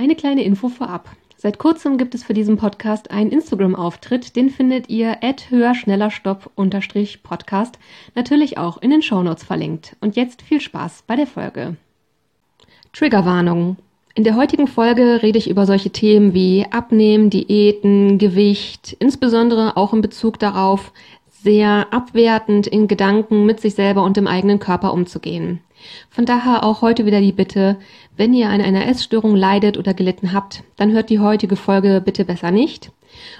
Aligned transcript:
Eine 0.00 0.16
kleine 0.16 0.44
Info 0.44 0.70
vorab. 0.70 1.10
Seit 1.36 1.58
kurzem 1.58 1.98
gibt 1.98 2.14
es 2.14 2.24
für 2.24 2.32
diesen 2.32 2.56
Podcast 2.56 3.10
einen 3.10 3.30
Instagram-Auftritt, 3.30 4.34
den 4.34 4.48
findet 4.48 4.88
ihr 4.88 5.18
höher 5.50 5.74
schneller 5.74 6.10
stopp 6.10 6.50
Podcast 7.22 7.78
natürlich 8.14 8.56
auch 8.56 8.80
in 8.80 8.88
den 8.88 9.02
Shownotes 9.02 9.44
verlinkt. 9.44 9.96
Und 10.00 10.16
jetzt 10.16 10.40
viel 10.40 10.62
Spaß 10.62 11.04
bei 11.06 11.16
der 11.16 11.26
Folge. 11.26 11.76
Triggerwarnung. 12.94 13.76
In 14.14 14.24
der 14.24 14.36
heutigen 14.36 14.68
Folge 14.68 15.22
rede 15.22 15.36
ich 15.36 15.50
über 15.50 15.66
solche 15.66 15.90
Themen 15.90 16.32
wie 16.32 16.64
Abnehmen, 16.70 17.28
Diäten, 17.28 18.16
Gewicht, 18.16 18.96
insbesondere 19.00 19.76
auch 19.76 19.92
in 19.92 20.00
Bezug 20.00 20.38
darauf, 20.38 20.94
sehr 21.42 21.88
abwertend 21.90 22.66
in 22.66 22.88
Gedanken 22.88 23.44
mit 23.44 23.60
sich 23.60 23.74
selber 23.74 24.02
und 24.04 24.16
dem 24.16 24.26
eigenen 24.26 24.60
Körper 24.60 24.94
umzugehen. 24.94 25.60
Von 26.08 26.26
daher 26.26 26.64
auch 26.64 26.82
heute 26.82 27.06
wieder 27.06 27.20
die 27.20 27.32
Bitte, 27.32 27.76
wenn 28.16 28.32
ihr 28.32 28.48
an 28.48 28.60
einer 28.60 28.86
Essstörung 28.86 29.36
leidet 29.36 29.78
oder 29.78 29.94
gelitten 29.94 30.32
habt, 30.32 30.62
dann 30.76 30.92
hört 30.92 31.10
die 31.10 31.20
heutige 31.20 31.56
Folge 31.56 32.02
bitte 32.04 32.24
besser 32.24 32.50
nicht. 32.50 32.92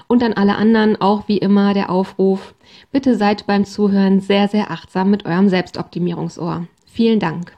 Und 0.07 0.23
an 0.23 0.33
alle 0.33 0.55
anderen 0.55 0.99
auch 0.99 1.27
wie 1.27 1.37
immer 1.37 1.73
der 1.73 1.89
Aufruf, 1.89 2.53
bitte 2.91 3.15
seid 3.15 3.47
beim 3.47 3.65
Zuhören 3.65 4.19
sehr, 4.19 4.47
sehr 4.47 4.71
achtsam 4.71 5.09
mit 5.09 5.25
eurem 5.25 5.49
Selbstoptimierungsohr. 5.49 6.67
Vielen 6.85 7.19
Dank. 7.19 7.55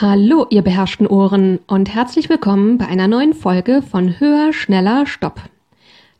Hallo, 0.00 0.46
ihr 0.48 0.62
beherrschten 0.62 1.06
Ohren 1.06 1.58
und 1.66 1.94
herzlich 1.94 2.28
willkommen 2.30 2.78
bei 2.78 2.86
einer 2.88 3.08
neuen 3.08 3.34
Folge 3.34 3.82
von 3.82 4.18
Höher, 4.18 4.52
Schneller, 4.52 5.06
Stopp. 5.06 5.42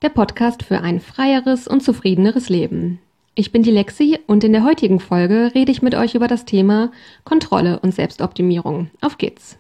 Der 0.03 0.11
Podcast 0.11 0.63
für 0.63 0.81
ein 0.81 1.01
freieres 1.01 1.69
und 1.69 1.83
zufriedeneres 1.83 2.49
Leben. 2.49 2.99
Ich 3.35 3.51
bin 3.51 3.63
die 3.63 3.71
Lexi 3.71 4.19
und 4.27 4.45
in 4.45 4.53
der 4.53 4.63
heutigen 4.63 5.01
Folge 5.01 5.53
rede 5.55 5.73
ich 5.73 5.81
mit 5.81 5.95
euch 5.95 6.15
über 6.15 6.29
das 6.29 6.45
Thema 6.45 6.93
Kontrolle 7.25 7.81
und 7.81 7.95
Selbstoptimierung. 7.95 8.91
Auf 9.01 9.17
geht's! 9.17 9.57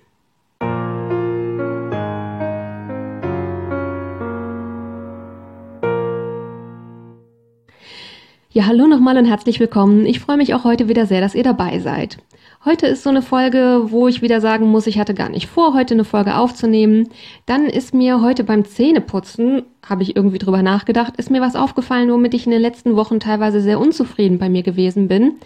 Ja, 8.50 8.66
hallo 8.66 8.86
nochmal 8.86 9.16
und 9.16 9.24
herzlich 9.24 9.58
willkommen. 9.58 10.04
Ich 10.04 10.20
freue 10.20 10.36
mich 10.36 10.52
auch 10.52 10.64
heute 10.64 10.90
wieder 10.90 11.06
sehr, 11.06 11.22
dass 11.22 11.34
ihr 11.34 11.42
dabei 11.42 11.78
seid. 11.78 12.18
Heute 12.64 12.86
ist 12.86 13.02
so 13.02 13.10
eine 13.10 13.22
Folge, 13.22 13.86
wo 13.88 14.06
ich 14.06 14.22
wieder 14.22 14.40
sagen 14.40 14.68
muss, 14.68 14.86
ich 14.86 14.96
hatte 14.96 15.14
gar 15.14 15.28
nicht 15.28 15.48
vor, 15.48 15.74
heute 15.74 15.94
eine 15.94 16.04
Folge 16.04 16.36
aufzunehmen. 16.36 17.08
Dann 17.44 17.66
ist 17.66 17.92
mir 17.92 18.20
heute 18.22 18.44
beim 18.44 18.64
Zähneputzen, 18.64 19.62
habe 19.84 20.04
ich 20.04 20.14
irgendwie 20.14 20.38
drüber 20.38 20.62
nachgedacht, 20.62 21.16
ist 21.16 21.28
mir 21.28 21.40
was 21.40 21.56
aufgefallen, 21.56 22.08
womit 22.08 22.34
ich 22.34 22.46
in 22.46 22.52
den 22.52 22.62
letzten 22.62 22.94
Wochen 22.94 23.18
teilweise 23.18 23.60
sehr 23.60 23.80
unzufrieden 23.80 24.38
bei 24.38 24.48
mir 24.48 24.62
gewesen 24.62 25.08
bin. 25.08 25.40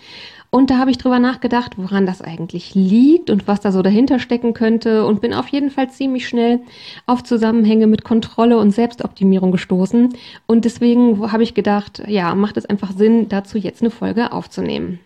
Und 0.50 0.68
da 0.68 0.76
habe 0.76 0.90
ich 0.90 0.98
drüber 0.98 1.18
nachgedacht, 1.18 1.78
woran 1.78 2.04
das 2.04 2.20
eigentlich 2.20 2.74
liegt 2.74 3.30
und 3.30 3.48
was 3.48 3.60
da 3.60 3.72
so 3.72 3.80
dahinter 3.80 4.18
stecken 4.18 4.52
könnte 4.52 5.06
und 5.06 5.22
bin 5.22 5.32
auf 5.32 5.48
jeden 5.48 5.70
Fall 5.70 5.88
ziemlich 5.88 6.28
schnell 6.28 6.60
auf 7.06 7.24
Zusammenhänge 7.24 7.86
mit 7.86 8.04
Kontrolle 8.04 8.58
und 8.58 8.72
Selbstoptimierung 8.72 9.52
gestoßen. 9.52 10.10
Und 10.44 10.66
deswegen 10.66 11.32
habe 11.32 11.44
ich 11.44 11.54
gedacht, 11.54 12.02
ja, 12.06 12.34
macht 12.34 12.58
es 12.58 12.66
einfach 12.66 12.92
Sinn, 12.92 13.30
dazu 13.30 13.56
jetzt 13.56 13.80
eine 13.80 13.90
Folge 13.90 14.32
aufzunehmen. 14.32 15.00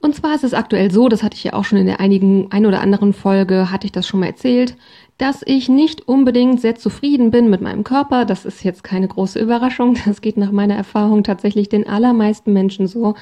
Und 0.00 0.14
zwar 0.14 0.34
ist 0.34 0.44
es 0.44 0.54
aktuell 0.54 0.90
so, 0.90 1.08
das 1.08 1.22
hatte 1.22 1.36
ich 1.36 1.44
ja 1.44 1.54
auch 1.54 1.64
schon 1.64 1.78
in 1.78 1.86
der 1.86 2.00
einigen, 2.00 2.52
ein 2.52 2.66
oder 2.66 2.80
anderen 2.80 3.12
Folge, 3.12 3.70
hatte 3.70 3.86
ich 3.86 3.92
das 3.92 4.06
schon 4.06 4.20
mal 4.20 4.26
erzählt, 4.26 4.76
dass 5.18 5.42
ich 5.44 5.68
nicht 5.68 6.06
unbedingt 6.06 6.60
sehr 6.60 6.76
zufrieden 6.76 7.32
bin 7.32 7.50
mit 7.50 7.60
meinem 7.60 7.82
Körper. 7.82 8.24
Das 8.24 8.44
ist 8.44 8.62
jetzt 8.62 8.84
keine 8.84 9.08
große 9.08 9.40
Überraschung. 9.40 9.96
Das 10.06 10.20
geht 10.20 10.36
nach 10.36 10.52
meiner 10.52 10.76
Erfahrung 10.76 11.24
tatsächlich 11.24 11.68
den 11.68 11.88
allermeisten 11.88 12.52
Menschen 12.52 12.86
so. 12.86 13.14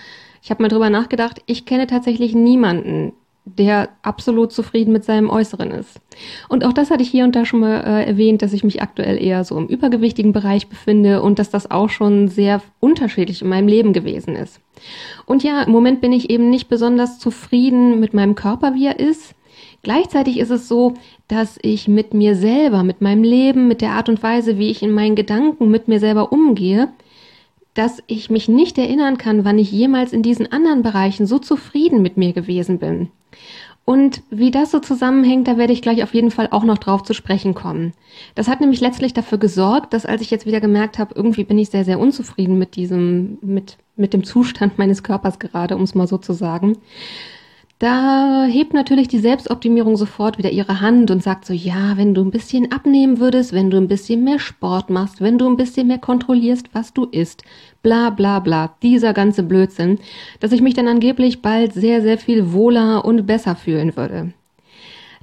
Ich 0.42 0.50
habe 0.50 0.62
mal 0.62 0.68
drüber 0.68 0.90
nachgedacht, 0.90 1.42
ich 1.46 1.64
kenne 1.64 1.86
tatsächlich 1.86 2.34
niemanden, 2.34 3.14
der 3.46 3.90
absolut 4.02 4.52
zufrieden 4.52 4.92
mit 4.92 5.04
seinem 5.04 5.30
Äußeren 5.30 5.70
ist. 5.70 6.00
Und 6.48 6.64
auch 6.64 6.72
das 6.72 6.90
hatte 6.90 7.02
ich 7.02 7.08
hier 7.08 7.24
und 7.24 7.36
da 7.36 7.44
schon 7.44 7.60
mal 7.60 7.80
äh, 7.80 8.04
erwähnt, 8.04 8.42
dass 8.42 8.52
ich 8.52 8.64
mich 8.64 8.82
aktuell 8.82 9.22
eher 9.22 9.44
so 9.44 9.56
im 9.56 9.68
übergewichtigen 9.68 10.32
Bereich 10.32 10.66
befinde 10.66 11.22
und 11.22 11.38
dass 11.38 11.48
das 11.48 11.70
auch 11.70 11.88
schon 11.88 12.28
sehr 12.28 12.60
unterschiedlich 12.80 13.42
in 13.42 13.48
meinem 13.48 13.68
Leben 13.68 13.92
gewesen 13.92 14.34
ist. 14.34 14.60
Und 15.26 15.44
ja, 15.44 15.62
im 15.62 15.72
Moment 15.72 16.00
bin 16.00 16.12
ich 16.12 16.28
eben 16.28 16.50
nicht 16.50 16.68
besonders 16.68 17.20
zufrieden 17.20 18.00
mit 18.00 18.14
meinem 18.14 18.34
Körper, 18.34 18.74
wie 18.74 18.86
er 18.86 18.98
ist. 18.98 19.34
Gleichzeitig 19.82 20.38
ist 20.38 20.50
es 20.50 20.66
so, 20.66 20.94
dass 21.28 21.58
ich 21.62 21.86
mit 21.86 22.12
mir 22.12 22.34
selber, 22.34 22.82
mit 22.82 23.00
meinem 23.00 23.22
Leben, 23.22 23.68
mit 23.68 23.80
der 23.80 23.92
Art 23.92 24.08
und 24.08 24.22
Weise, 24.22 24.58
wie 24.58 24.70
ich 24.70 24.82
in 24.82 24.90
meinen 24.90 25.14
Gedanken 25.14 25.70
mit 25.70 25.86
mir 25.86 26.00
selber 26.00 26.32
umgehe, 26.32 26.88
dass 27.76 28.02
ich 28.06 28.30
mich 28.30 28.48
nicht 28.48 28.78
erinnern 28.78 29.18
kann, 29.18 29.44
wann 29.44 29.58
ich 29.58 29.70
jemals 29.70 30.12
in 30.12 30.22
diesen 30.22 30.50
anderen 30.50 30.82
Bereichen 30.82 31.26
so 31.26 31.38
zufrieden 31.38 32.02
mit 32.02 32.16
mir 32.16 32.32
gewesen 32.32 32.78
bin. 32.78 33.10
Und 33.84 34.22
wie 34.30 34.50
das 34.50 34.72
so 34.72 34.80
zusammenhängt, 34.80 35.46
da 35.46 35.58
werde 35.58 35.72
ich 35.72 35.80
gleich 35.80 36.02
auf 36.02 36.12
jeden 36.12 36.32
Fall 36.32 36.48
auch 36.50 36.64
noch 36.64 36.78
drauf 36.78 37.04
zu 37.04 37.14
sprechen 37.14 37.54
kommen. 37.54 37.92
Das 38.34 38.48
hat 38.48 38.60
nämlich 38.60 38.80
letztlich 38.80 39.14
dafür 39.14 39.38
gesorgt, 39.38 39.92
dass 39.92 40.04
als 40.04 40.22
ich 40.22 40.30
jetzt 40.32 40.44
wieder 40.44 40.60
gemerkt 40.60 40.98
habe, 40.98 41.14
irgendwie 41.14 41.44
bin 41.44 41.56
ich 41.56 41.70
sehr, 41.70 41.84
sehr 41.84 42.00
unzufrieden 42.00 42.58
mit 42.58 42.74
diesem, 42.74 43.38
mit, 43.42 43.76
mit 43.94 44.12
dem 44.12 44.24
Zustand 44.24 44.76
meines 44.76 45.04
Körpers 45.04 45.38
gerade, 45.38 45.76
um 45.76 45.82
es 45.82 45.94
mal 45.94 46.08
so 46.08 46.18
zu 46.18 46.32
sagen, 46.32 46.78
da 47.78 48.46
hebt 48.46 48.72
natürlich 48.72 49.06
die 49.08 49.18
Selbstoptimierung 49.18 49.96
sofort 49.96 50.38
wieder 50.38 50.50
ihre 50.50 50.80
Hand 50.80 51.10
und 51.10 51.22
sagt 51.22 51.44
so, 51.44 51.52
ja, 51.52 51.98
wenn 51.98 52.14
du 52.14 52.22
ein 52.22 52.30
bisschen 52.30 52.72
abnehmen 52.72 53.20
würdest, 53.20 53.52
wenn 53.52 53.70
du 53.70 53.76
ein 53.76 53.88
bisschen 53.88 54.24
mehr 54.24 54.38
Sport 54.38 54.88
machst, 54.88 55.20
wenn 55.20 55.36
du 55.36 55.46
ein 55.46 55.58
bisschen 55.58 55.88
mehr 55.88 55.98
kontrollierst, 55.98 56.70
was 56.72 56.94
du 56.94 57.04
isst, 57.04 57.42
bla 57.82 58.08
bla 58.08 58.40
bla, 58.40 58.74
dieser 58.82 59.12
ganze 59.12 59.42
Blödsinn, 59.42 59.98
dass 60.40 60.52
ich 60.52 60.62
mich 60.62 60.72
dann 60.72 60.88
angeblich 60.88 61.42
bald 61.42 61.74
sehr, 61.74 62.00
sehr 62.00 62.16
viel 62.16 62.52
wohler 62.52 63.04
und 63.04 63.26
besser 63.26 63.56
fühlen 63.56 63.94
würde. 63.94 64.32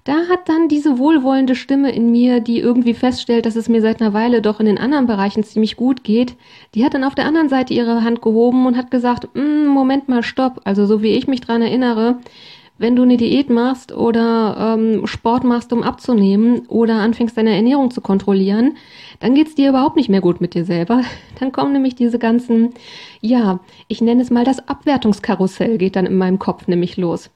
Da 0.04 0.28
hat 0.30 0.50
dann 0.50 0.68
diese 0.68 0.98
wohlwollende 0.98 1.56
Stimme 1.56 1.92
in 1.92 2.12
mir, 2.12 2.42
die 2.42 2.60
irgendwie 2.60 2.94
feststellt, 2.94 3.46
dass 3.46 3.56
es 3.56 3.70
mir 3.70 3.82
seit 3.82 4.02
einer 4.02 4.14
Weile 4.14 4.42
doch 4.42 4.60
in 4.60 4.66
den 4.66 4.78
anderen 4.78 5.08
Bereichen 5.08 5.44
ziemlich 5.44 5.78
gut 5.78 6.04
geht, 6.04 6.36
die 6.76 6.84
hat 6.84 6.94
dann 6.94 7.06
auf 7.06 7.16
der 7.16 7.26
anderen 7.26 7.48
Seite 7.48 7.74
ihre 7.74 8.04
Hand 8.04 8.22
gehoben 8.22 8.66
und 8.66 8.76
hat 8.76 8.92
gesagt, 8.92 9.34
mm, 9.34 9.68
Moment 9.68 10.10
mal, 10.10 10.22
stopp. 10.22 10.60
Also 10.66 10.86
so 10.86 11.02
wie 11.02 11.14
ich 11.14 11.28
mich 11.28 11.40
dran 11.40 11.62
erinnere, 11.62 12.18
wenn 12.78 12.98
du 12.98 13.04
eine 13.04 13.16
Diät 13.16 13.50
machst 13.50 13.94
oder 13.94 14.76
ähm, 14.78 15.08
Sport 15.08 15.46
machst, 15.46 15.72
um 15.72 15.84
abzunehmen 15.84 16.66
oder 16.68 16.96
anfängst 16.96 17.38
deine 17.38 17.56
Ernährung 17.56 17.90
zu 17.90 18.02
kontrollieren, 18.02 18.76
dann 19.22 19.36
geht's 19.36 19.56
dir 19.56 19.70
überhaupt 19.70 19.96
nicht 19.96 20.10
mehr 20.10 20.20
gut 20.20 20.42
mit 20.42 20.54
dir 20.54 20.66
selber. 20.66 21.04
Dann 21.40 21.54
kommen 21.54 21.72
nämlich 21.72 21.96
diese 21.96 22.20
ganzen, 22.20 22.74
ja, 23.22 23.62
ich 23.88 24.02
nenne 24.02 24.22
es 24.22 24.32
mal 24.32 24.44
das 24.44 24.68
Abwertungskarussell 24.68 25.78
geht 25.78 25.96
dann 25.96 26.06
in 26.06 26.18
meinem 26.18 26.40
Kopf 26.40 26.68
nämlich 26.68 26.98
los. 26.98 27.30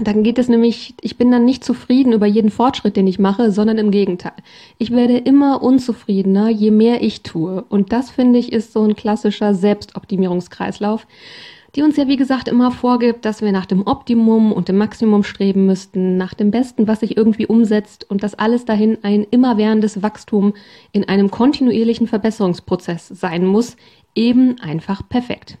Dann 0.00 0.22
geht 0.22 0.38
es 0.38 0.48
nämlich, 0.48 0.94
ich 1.00 1.18
bin 1.18 1.32
dann 1.32 1.44
nicht 1.44 1.64
zufrieden 1.64 2.12
über 2.12 2.26
jeden 2.26 2.50
Fortschritt, 2.50 2.96
den 2.96 3.08
ich 3.08 3.18
mache, 3.18 3.50
sondern 3.50 3.78
im 3.78 3.90
Gegenteil. 3.90 4.32
Ich 4.78 4.92
werde 4.92 5.18
immer 5.18 5.60
unzufriedener, 5.60 6.48
je 6.50 6.70
mehr 6.70 7.02
ich 7.02 7.24
tue. 7.24 7.64
Und 7.68 7.92
das 7.92 8.08
finde 8.08 8.38
ich 8.38 8.52
ist 8.52 8.72
so 8.72 8.84
ein 8.84 8.94
klassischer 8.94 9.54
Selbstoptimierungskreislauf, 9.54 11.04
die 11.74 11.82
uns 11.82 11.96
ja 11.96 12.06
wie 12.06 12.16
gesagt 12.16 12.46
immer 12.46 12.70
vorgibt, 12.70 13.24
dass 13.24 13.42
wir 13.42 13.50
nach 13.50 13.66
dem 13.66 13.88
Optimum 13.88 14.52
und 14.52 14.68
dem 14.68 14.78
Maximum 14.78 15.24
streben 15.24 15.66
müssten, 15.66 16.16
nach 16.16 16.32
dem 16.32 16.52
Besten, 16.52 16.86
was 16.86 17.00
sich 17.00 17.16
irgendwie 17.16 17.46
umsetzt 17.46 18.08
und 18.08 18.22
dass 18.22 18.36
alles 18.36 18.64
dahin 18.64 18.98
ein 19.02 19.26
immerwährendes 19.28 20.00
Wachstum 20.00 20.54
in 20.92 21.08
einem 21.08 21.28
kontinuierlichen 21.28 22.06
Verbesserungsprozess 22.06 23.08
sein 23.08 23.44
muss, 23.44 23.76
eben 24.14 24.60
einfach 24.60 25.08
perfekt. 25.08 25.58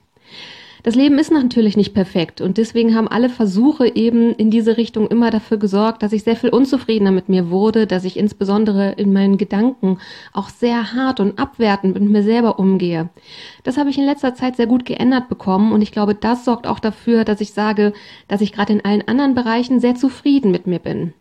Das 0.82 0.94
Leben 0.94 1.18
ist 1.18 1.32
natürlich 1.32 1.76
nicht 1.76 1.92
perfekt 1.92 2.40
und 2.40 2.56
deswegen 2.56 2.94
haben 2.94 3.08
alle 3.08 3.28
Versuche 3.28 3.94
eben 3.94 4.32
in 4.34 4.50
diese 4.50 4.76
Richtung 4.76 5.08
immer 5.08 5.30
dafür 5.30 5.56
gesorgt, 5.56 6.02
dass 6.02 6.12
ich 6.12 6.22
sehr 6.22 6.36
viel 6.36 6.50
unzufriedener 6.50 7.10
mit 7.10 7.28
mir 7.28 7.50
wurde, 7.50 7.86
dass 7.86 8.04
ich 8.04 8.16
insbesondere 8.16 8.92
in 8.92 9.12
meinen 9.12 9.38
Gedanken 9.38 9.98
auch 10.32 10.48
sehr 10.48 10.94
hart 10.94 11.20
und 11.20 11.38
abwertend 11.38 11.94
mit 11.98 12.08
mir 12.08 12.22
selber 12.22 12.58
umgehe. 12.58 13.08
Das 13.64 13.76
habe 13.76 13.90
ich 13.90 13.98
in 13.98 14.06
letzter 14.06 14.34
Zeit 14.34 14.56
sehr 14.56 14.66
gut 14.66 14.84
geändert 14.84 15.28
bekommen 15.28 15.72
und 15.72 15.82
ich 15.82 15.92
glaube, 15.92 16.14
das 16.14 16.44
sorgt 16.44 16.66
auch 16.66 16.78
dafür, 16.78 17.24
dass 17.24 17.40
ich 17.40 17.52
sage, 17.52 17.92
dass 18.28 18.40
ich 18.40 18.52
gerade 18.52 18.72
in 18.72 18.84
allen 18.84 19.06
anderen 19.06 19.34
Bereichen 19.34 19.80
sehr 19.80 19.96
zufrieden 19.96 20.50
mit 20.50 20.66
mir 20.66 20.78
bin. 20.78 21.12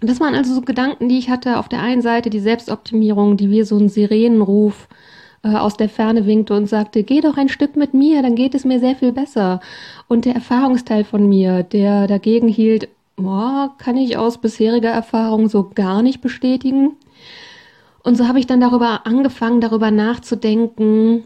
Das 0.00 0.18
waren 0.18 0.34
also 0.34 0.54
so 0.54 0.62
Gedanken, 0.62 1.08
die 1.08 1.18
ich 1.18 1.28
hatte. 1.28 1.58
Auf 1.58 1.68
der 1.68 1.80
einen 1.80 2.02
Seite 2.02 2.30
die 2.30 2.40
Selbstoptimierung, 2.40 3.36
die 3.36 3.50
wie 3.50 3.62
so 3.62 3.76
ein 3.76 3.88
Sirenenruf 3.88 4.88
aus 5.42 5.76
der 5.76 5.88
Ferne 5.88 6.26
winkte 6.26 6.54
und 6.54 6.66
sagte, 6.66 7.02
geh 7.02 7.20
doch 7.20 7.36
ein 7.36 7.48
Stück 7.48 7.76
mit 7.76 7.94
mir, 7.94 8.22
dann 8.22 8.34
geht 8.34 8.54
es 8.54 8.64
mir 8.64 8.78
sehr 8.78 8.96
viel 8.96 9.12
besser. 9.12 9.60
Und 10.08 10.24
der 10.24 10.34
Erfahrungsteil 10.34 11.04
von 11.04 11.28
mir, 11.28 11.62
der 11.62 12.06
dagegen 12.06 12.48
hielt, 12.48 12.88
oh, 13.16 13.68
kann 13.78 13.96
ich 13.96 14.16
aus 14.16 14.38
bisheriger 14.38 14.90
Erfahrung 14.90 15.48
so 15.48 15.70
gar 15.74 16.02
nicht 16.02 16.20
bestätigen. 16.20 16.92
Und 18.02 18.16
so 18.16 18.28
habe 18.28 18.38
ich 18.38 18.46
dann 18.46 18.60
darüber 18.60 19.06
angefangen, 19.06 19.60
darüber 19.60 19.90
nachzudenken, 19.90 21.24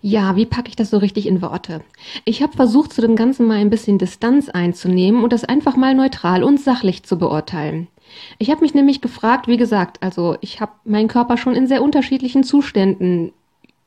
ja, 0.00 0.36
wie 0.36 0.46
packe 0.46 0.68
ich 0.68 0.76
das 0.76 0.90
so 0.90 0.98
richtig 0.98 1.26
in 1.26 1.42
Worte? 1.42 1.82
Ich 2.24 2.42
habe 2.42 2.54
versucht, 2.54 2.92
zu 2.92 3.00
dem 3.00 3.16
Ganzen 3.16 3.46
mal 3.46 3.58
ein 3.58 3.70
bisschen 3.70 3.98
Distanz 3.98 4.48
einzunehmen 4.48 5.22
und 5.22 5.32
das 5.32 5.44
einfach 5.44 5.76
mal 5.76 5.94
neutral 5.94 6.42
und 6.42 6.60
sachlich 6.60 7.02
zu 7.02 7.18
beurteilen. 7.18 7.88
Ich 8.38 8.50
habe 8.50 8.60
mich 8.60 8.74
nämlich 8.74 9.00
gefragt, 9.00 9.48
wie 9.48 9.56
gesagt, 9.56 10.02
also 10.02 10.36
ich 10.40 10.60
habe 10.60 10.72
meinen 10.84 11.08
Körper 11.08 11.36
schon 11.36 11.54
in 11.54 11.66
sehr 11.66 11.82
unterschiedlichen 11.82 12.44
Zuständen 12.44 13.32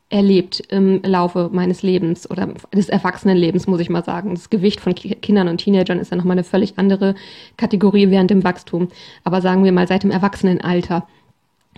erlebt 0.10 0.62
im 0.70 1.02
Laufe 1.04 1.50
meines 1.52 1.84
Lebens 1.84 2.30
oder 2.30 2.48
des 2.74 2.88
Erwachsenenlebens, 2.88 3.68
muss 3.68 3.82
ich 3.82 3.90
mal 3.90 4.06
sagen. 4.06 4.36
Das 4.36 4.50
Gewicht 4.50 4.80
von 4.80 4.96
Kindern 4.96 5.50
und 5.50 5.58
Teenagern 5.58 6.00
ist 6.00 6.12
ja 6.12 6.18
nochmal 6.18 6.36
eine 6.36 6.46
völlig 6.46 6.78
andere 6.78 7.16
Kategorie 7.58 8.10
während 8.10 8.32
dem 8.32 8.44
Wachstum. 8.44 8.88
Aber 9.26 9.42
sagen 9.42 9.66
wir 9.66 9.74
mal 9.74 9.88
seit 9.88 10.04
dem 10.04 10.12
Erwachsenenalter. 10.12 11.08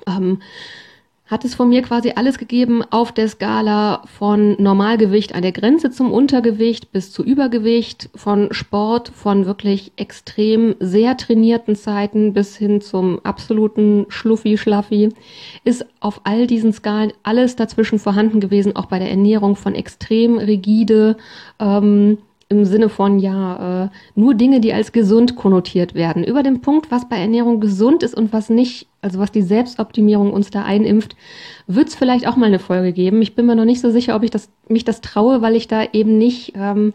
Ähm, 0.06 0.42
hat 1.30 1.46
es 1.46 1.54
von 1.54 1.70
mir 1.70 1.84
quasi 1.84 2.14
alles 2.16 2.40
gegeben 2.40 2.84
auf 2.90 3.12
der 3.12 3.28
Skala 3.28 4.02
von 4.06 4.56
Normalgewicht 4.60 5.36
an 5.36 5.44
der 5.44 5.52
Grenze 5.52 5.92
zum 5.92 6.12
Untergewicht 6.12 6.92
bis 6.92 7.12
zu 7.12 7.24
Übergewicht, 7.24 8.10
von 8.16 8.52
Sport, 8.52 9.12
von 9.14 9.46
wirklich 9.46 9.92
extrem 9.96 10.76
sehr 10.80 11.18
trainierten 11.18 11.76
Zeiten 11.76 12.34
bis 12.34 12.58
hin 12.58 12.82
zum 12.82 13.24
absoluten 13.24 14.08
Schluffi-Schlaffi, 14.10 15.10
ist 15.64 15.86
auf 16.00 16.22
all 16.24 16.48
diesen 16.48 16.74
Skalen 16.74 17.14
alles 17.22 17.56
dazwischen 17.56 18.00
vorhanden 18.00 18.40
gewesen, 18.40 18.76
auch 18.76 18.88
bei 18.88 18.98
der 18.98 19.12
Ernährung 19.12 19.56
von 19.56 19.76
extrem 19.76 20.40
rigide, 20.40 21.18
ähm, 21.60 22.18
im 22.52 22.66
Sinne 22.66 22.90
von 22.90 23.20
ja 23.20 23.86
äh, 23.86 23.90
nur 24.16 24.34
Dinge, 24.34 24.60
die 24.60 24.74
als 24.74 24.92
gesund 24.92 25.36
konnotiert 25.36 25.94
werden. 25.94 26.24
Über 26.24 26.42
den 26.42 26.62
Punkt, 26.62 26.90
was 26.90 27.08
bei 27.08 27.18
Ernährung 27.18 27.60
gesund 27.60 28.02
ist 28.02 28.16
und 28.16 28.34
was 28.34 28.50
nicht, 28.50 28.88
also 29.02 29.20
was 29.20 29.32
die 29.32 29.44
Selbstoptimierung 29.44 30.34
uns 30.34 30.50
da 30.50 30.64
einimpft, 30.64 31.16
wird 31.68 31.90
es 31.90 31.96
vielleicht 31.96 32.28
auch 32.28 32.38
mal 32.38 32.48
eine 32.48 32.58
Folge 32.58 32.92
geben. 32.92 33.22
Ich 33.22 33.36
bin 33.36 33.46
mir 33.46 33.56
noch 33.56 33.66
nicht 33.66 33.82
so 33.82 33.92
sicher, 33.92 34.16
ob 34.16 34.24
ich 34.24 34.32
das, 34.32 34.50
mich 34.68 34.84
das 34.84 35.02
traue, 35.02 35.44
weil 35.44 35.56
ich 35.56 35.68
da 35.68 35.84
eben 35.94 36.18
nicht, 36.18 36.54
ähm, 36.56 36.94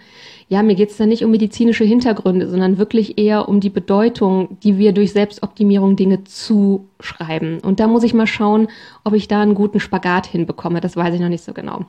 ja, 0.49 0.65
mir 0.65 0.75
geht 0.75 0.91
es 0.91 0.97
da 0.97 1.07
nicht 1.07 1.25
um 1.25 1.31
medizinische 1.31 1.85
Hintergründe, 1.85 2.49
sondern 2.49 2.77
wirklich 2.77 3.17
eher 3.17 3.49
um 3.49 3.61
die 3.61 3.71
Bedeutung, 3.71 4.59
die 4.65 4.77
wir 4.77 4.91
durch 4.91 5.13
Selbstoptimierung 5.13 5.95
Dinge 5.95 6.25
zuschreiben. 6.25 7.61
Und 7.61 7.79
da 7.79 7.87
muss 7.87 8.03
ich 8.03 8.13
mal 8.13 8.27
schauen, 8.27 8.67
ob 9.05 9.15
ich 9.15 9.29
da 9.29 9.41
einen 9.41 9.55
guten 9.55 9.79
Spagat 9.79 10.27
hinbekomme. 10.27 10.81
Das 10.81 10.97
weiß 10.97 11.15
ich 11.15 11.21
noch 11.21 11.29
nicht 11.29 11.45
so 11.45 11.53
genau. 11.53 11.85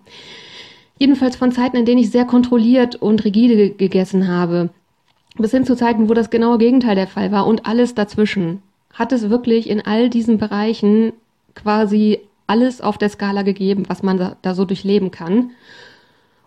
Jedenfalls 0.97 1.35
von 1.35 1.51
Zeiten, 1.51 1.77
in 1.77 1.85
denen 1.85 1.99
ich 1.99 2.11
sehr 2.11 2.25
kontrolliert 2.25 2.95
und 2.95 3.25
rigide 3.25 3.71
gegessen 3.71 4.27
habe, 4.27 4.69
bis 5.37 5.51
hin 5.51 5.65
zu 5.65 5.75
Zeiten, 5.75 6.09
wo 6.09 6.13
das 6.13 6.29
genaue 6.29 6.57
Gegenteil 6.57 6.95
der 6.95 7.07
Fall 7.07 7.31
war 7.31 7.45
und 7.45 7.65
alles 7.65 7.95
dazwischen, 7.95 8.61
hat 8.93 9.11
es 9.11 9.29
wirklich 9.29 9.69
in 9.69 9.81
all 9.85 10.09
diesen 10.09 10.37
Bereichen 10.37 11.11
quasi 11.53 12.19
alles 12.47 12.81
auf 12.81 12.97
der 12.97 13.09
Skala 13.09 13.41
gegeben, 13.41 13.83
was 13.87 14.03
man 14.03 14.35
da, 14.41 14.55
so 14.55 14.65
durchleben 14.65 15.11
kann. 15.11 15.51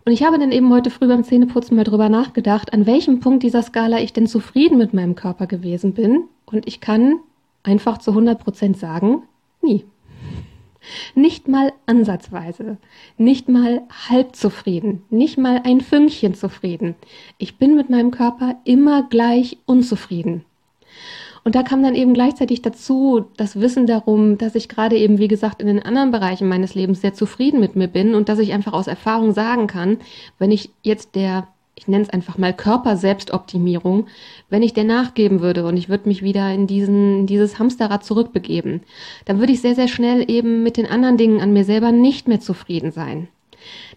Und 0.04 0.12
ich 0.12 0.22
habe 0.22 0.38
dann 0.38 0.52
eben 0.52 0.72
heute 0.72 0.90
früh 0.90 1.06
beim 1.06 1.24
Zähneputzen 1.24 1.76
mal 1.76 1.84
drüber 1.84 2.08
nachgedacht, 2.08 2.72
an 2.72 2.86
welchem 2.86 3.20
Punkt 3.20 3.42
dieser 3.42 3.62
Skala 3.62 4.00
ich 4.00 4.14
denn 4.14 4.26
zufrieden 4.26 4.78
mit 4.78 4.94
meinem 4.94 5.14
Körper 5.14 5.46
gewesen 5.46 5.92
bin. 5.92 6.24
Und 6.46 6.66
ich 6.66 6.80
kann 6.80 7.16
einfach 7.62 7.98
zu 7.98 8.12
100 8.12 8.42
Prozent 8.42 8.78
sagen, 8.78 9.24
nie. 9.60 9.84
Nicht 11.14 11.48
mal 11.48 11.72
ansatzweise, 11.86 12.78
nicht 13.16 13.48
mal 13.48 13.82
halb 14.08 14.34
zufrieden, 14.36 15.02
nicht 15.10 15.38
mal 15.38 15.62
ein 15.64 15.80
Fünkchen 15.80 16.34
zufrieden. 16.34 16.94
Ich 17.38 17.58
bin 17.58 17.76
mit 17.76 17.90
meinem 17.90 18.10
Körper 18.10 18.56
immer 18.64 19.04
gleich 19.08 19.58
unzufrieden. 19.66 20.44
Und 21.44 21.54
da 21.54 21.62
kam 21.62 21.82
dann 21.82 21.94
eben 21.94 22.12
gleichzeitig 22.14 22.60
dazu 22.62 23.24
das 23.36 23.58
Wissen 23.58 23.86
darum, 23.86 24.36
dass 24.36 24.54
ich 24.54 24.68
gerade 24.68 24.98
eben, 24.98 25.18
wie 25.18 25.28
gesagt, 25.28 25.62
in 25.62 25.66
den 25.66 25.82
anderen 25.82 26.10
Bereichen 26.10 26.48
meines 26.48 26.74
Lebens 26.74 27.00
sehr 27.00 27.14
zufrieden 27.14 27.60
mit 27.60 27.74
mir 27.74 27.88
bin 27.88 28.14
und 28.14 28.28
dass 28.28 28.38
ich 28.38 28.52
einfach 28.52 28.72
aus 28.72 28.86
Erfahrung 28.86 29.32
sagen 29.32 29.66
kann, 29.66 29.98
wenn 30.38 30.50
ich 30.50 30.70
jetzt 30.82 31.14
der 31.14 31.48
ich 31.78 31.86
nenne 31.86 32.02
es 32.02 32.10
einfach 32.10 32.38
mal 32.38 32.52
Körperselbstoptimierung, 32.52 34.06
wenn 34.50 34.62
ich 34.62 34.74
der 34.74 34.84
nachgeben 34.84 35.40
würde 35.40 35.64
und 35.64 35.76
ich 35.76 35.88
würde 35.88 36.08
mich 36.08 36.22
wieder 36.22 36.52
in 36.52 36.66
diesen, 36.66 37.26
dieses 37.26 37.58
Hamsterrad 37.58 38.04
zurückbegeben, 38.04 38.80
dann 39.24 39.38
würde 39.38 39.52
ich 39.52 39.60
sehr, 39.60 39.76
sehr 39.76 39.88
schnell 39.88 40.28
eben 40.28 40.62
mit 40.64 40.76
den 40.76 40.86
anderen 40.86 41.16
Dingen 41.16 41.40
an 41.40 41.52
mir 41.52 41.64
selber 41.64 41.92
nicht 41.92 42.26
mehr 42.26 42.40
zufrieden 42.40 42.90
sein. 42.90 43.28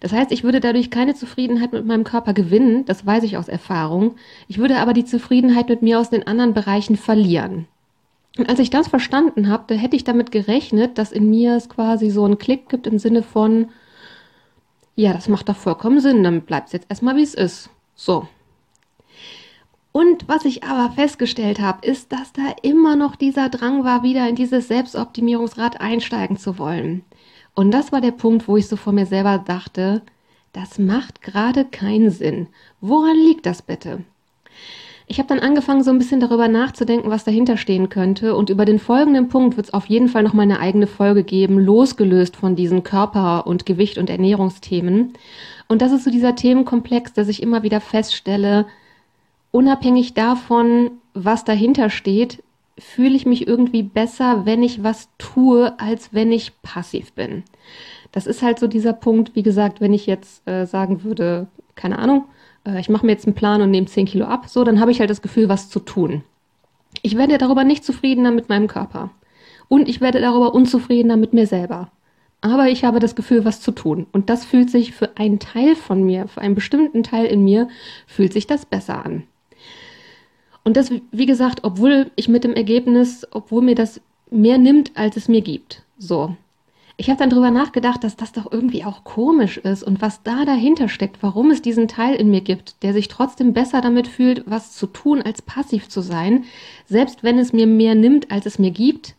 Das 0.00 0.12
heißt, 0.12 0.32
ich 0.32 0.44
würde 0.44 0.60
dadurch 0.60 0.90
keine 0.90 1.14
Zufriedenheit 1.14 1.72
mit 1.72 1.84
meinem 1.84 2.04
Körper 2.04 2.34
gewinnen, 2.34 2.84
das 2.84 3.04
weiß 3.04 3.24
ich 3.24 3.36
aus 3.36 3.48
Erfahrung. 3.48 4.14
Ich 4.48 4.58
würde 4.58 4.78
aber 4.78 4.92
die 4.92 5.04
Zufriedenheit 5.04 5.68
mit 5.68 5.82
mir 5.82 5.98
aus 5.98 6.10
den 6.10 6.26
anderen 6.26 6.54
Bereichen 6.54 6.96
verlieren. 6.96 7.66
Und 8.38 8.48
als 8.48 8.60
ich 8.60 8.70
das 8.70 8.88
verstanden 8.88 9.48
habe, 9.48 9.64
da 9.66 9.74
hätte 9.74 9.96
ich 9.96 10.04
damit 10.04 10.30
gerechnet, 10.30 10.98
dass 10.98 11.12
in 11.12 11.28
mir 11.28 11.56
es 11.56 11.68
quasi 11.68 12.10
so 12.10 12.24
einen 12.24 12.38
Klick 12.38 12.68
gibt 12.68 12.86
im 12.86 12.98
Sinne 12.98 13.22
von, 13.22 13.68
ja, 14.94 15.12
das 15.12 15.28
macht 15.28 15.48
doch 15.48 15.56
vollkommen 15.56 16.00
Sinn, 16.00 16.22
dann 16.22 16.42
bleibt 16.42 16.68
es 16.68 16.72
jetzt 16.72 16.86
erstmal 16.90 17.16
wie 17.16 17.22
es 17.22 17.34
ist. 17.34 17.70
So. 17.94 18.28
Und 19.92 20.26
was 20.26 20.46
ich 20.46 20.64
aber 20.64 20.92
festgestellt 20.92 21.60
habe, 21.60 21.86
ist, 21.86 22.12
dass 22.12 22.32
da 22.32 22.54
immer 22.62 22.96
noch 22.96 23.14
dieser 23.14 23.50
Drang 23.50 23.84
war, 23.84 24.02
wieder 24.02 24.26
in 24.28 24.36
dieses 24.36 24.68
Selbstoptimierungsrad 24.68 25.80
einsteigen 25.80 26.38
zu 26.38 26.58
wollen. 26.58 27.04
Und 27.54 27.70
das 27.72 27.92
war 27.92 28.00
der 28.00 28.12
Punkt, 28.12 28.48
wo 28.48 28.56
ich 28.56 28.68
so 28.68 28.76
vor 28.76 28.94
mir 28.94 29.04
selber 29.04 29.38
dachte, 29.38 30.02
das 30.54 30.78
macht 30.78 31.20
gerade 31.20 31.66
keinen 31.66 32.10
Sinn. 32.10 32.48
Woran 32.80 33.16
liegt 33.16 33.44
das 33.44 33.60
bitte? 33.60 34.04
Ich 35.06 35.18
habe 35.18 35.28
dann 35.28 35.40
angefangen, 35.40 35.82
so 35.82 35.90
ein 35.90 35.98
bisschen 35.98 36.20
darüber 36.20 36.48
nachzudenken, 36.48 37.10
was 37.10 37.24
dahinter 37.24 37.56
stehen 37.56 37.88
könnte. 37.88 38.34
Und 38.34 38.50
über 38.50 38.64
den 38.64 38.78
folgenden 38.78 39.28
Punkt 39.28 39.56
wird 39.56 39.66
es 39.66 39.74
auf 39.74 39.86
jeden 39.86 40.08
Fall 40.08 40.22
noch 40.22 40.32
mal 40.32 40.42
eine 40.42 40.60
eigene 40.60 40.86
Folge 40.86 41.24
geben, 41.24 41.58
losgelöst 41.58 42.36
von 42.36 42.56
diesen 42.56 42.82
Körper- 42.82 43.46
und 43.46 43.66
Gewicht- 43.66 43.98
und 43.98 44.10
Ernährungsthemen. 44.10 45.12
Und 45.68 45.82
das 45.82 45.92
ist 45.92 46.04
so 46.04 46.10
dieser 46.10 46.34
Themenkomplex, 46.34 47.12
dass 47.12 47.28
ich 47.28 47.42
immer 47.42 47.62
wieder 47.62 47.80
feststelle, 47.80 48.66
unabhängig 49.50 50.14
davon, 50.14 50.92
was 51.14 51.44
dahinter 51.44 51.90
steht, 51.90 52.42
fühle 52.78 53.14
ich 53.14 53.26
mich 53.26 53.46
irgendwie 53.46 53.82
besser, 53.82 54.46
wenn 54.46 54.62
ich 54.62 54.82
was 54.82 55.08
tue, 55.18 55.78
als 55.78 56.12
wenn 56.12 56.32
ich 56.32 56.52
passiv 56.62 57.12
bin. 57.12 57.44
Das 58.12 58.26
ist 58.26 58.42
halt 58.42 58.58
so 58.58 58.66
dieser 58.66 58.92
Punkt, 58.92 59.34
wie 59.34 59.42
gesagt, 59.42 59.80
wenn 59.80 59.92
ich 59.92 60.06
jetzt 60.06 60.46
äh, 60.46 60.66
sagen 60.66 61.04
würde, 61.04 61.46
keine 61.74 61.98
Ahnung, 61.98 62.24
äh, 62.66 62.80
ich 62.80 62.88
mache 62.88 63.06
mir 63.06 63.12
jetzt 63.12 63.26
einen 63.26 63.34
Plan 63.34 63.62
und 63.62 63.70
nehme 63.70 63.86
10 63.86 64.06
Kilo 64.06 64.26
ab, 64.26 64.48
so, 64.48 64.64
dann 64.64 64.80
habe 64.80 64.90
ich 64.90 65.00
halt 65.00 65.10
das 65.10 65.22
Gefühl, 65.22 65.48
was 65.48 65.68
zu 65.68 65.80
tun. 65.80 66.22
Ich 67.02 67.16
werde 67.16 67.38
darüber 67.38 67.64
nicht 67.64 67.84
zufriedener 67.84 68.30
mit 68.30 68.48
meinem 68.48 68.68
Körper. 68.68 69.10
Und 69.68 69.88
ich 69.88 70.00
werde 70.00 70.20
darüber 70.20 70.54
unzufriedener 70.54 71.16
mit 71.16 71.32
mir 71.32 71.46
selber. 71.46 71.90
Aber 72.42 72.68
ich 72.68 72.84
habe 72.84 72.98
das 72.98 73.14
Gefühl, 73.14 73.44
was 73.44 73.60
zu 73.60 73.70
tun. 73.70 74.06
Und 74.12 74.28
das 74.28 74.44
fühlt 74.44 74.68
sich 74.68 74.92
für 74.92 75.16
einen 75.16 75.38
Teil 75.38 75.76
von 75.76 76.02
mir, 76.02 76.26
für 76.28 76.40
einen 76.40 76.56
bestimmten 76.56 77.02
Teil 77.02 77.26
in 77.26 77.44
mir, 77.44 77.68
fühlt 78.06 78.32
sich 78.32 78.46
das 78.46 78.66
besser 78.66 79.04
an. 79.04 79.22
Und 80.64 80.76
das, 80.76 80.92
wie 81.10 81.26
gesagt, 81.26 81.60
obwohl 81.62 82.10
ich 82.16 82.28
mit 82.28 82.44
dem 82.44 82.54
Ergebnis, 82.54 83.26
obwohl 83.30 83.62
mir 83.62 83.74
das 83.74 84.00
mehr 84.30 84.58
nimmt, 84.58 84.92
als 84.96 85.16
es 85.16 85.28
mir 85.28 85.40
gibt. 85.40 85.82
So. 85.98 86.36
Ich 86.98 87.08
habe 87.08 87.18
dann 87.18 87.30
drüber 87.30 87.50
nachgedacht, 87.50 88.04
dass 88.04 88.16
das 88.16 88.32
doch 88.32 88.52
irgendwie 88.52 88.84
auch 88.84 89.02
komisch 89.02 89.56
ist 89.56 89.82
und 89.82 90.02
was 90.02 90.22
da 90.22 90.44
dahinter 90.44 90.88
steckt, 90.88 91.22
warum 91.22 91.50
es 91.50 91.62
diesen 91.62 91.88
Teil 91.88 92.14
in 92.14 92.30
mir 92.30 92.42
gibt, 92.42 92.82
der 92.82 92.92
sich 92.92 93.08
trotzdem 93.08 93.54
besser 93.54 93.80
damit 93.80 94.06
fühlt, 94.06 94.44
was 94.46 94.72
zu 94.72 94.86
tun, 94.86 95.22
als 95.22 95.40
passiv 95.42 95.88
zu 95.88 96.02
sein, 96.02 96.44
selbst 96.86 97.22
wenn 97.22 97.38
es 97.38 97.52
mir 97.52 97.66
mehr 97.66 97.94
nimmt, 97.94 98.30
als 98.30 98.46
es 98.46 98.58
mir 98.58 98.70
gibt. 98.70 99.14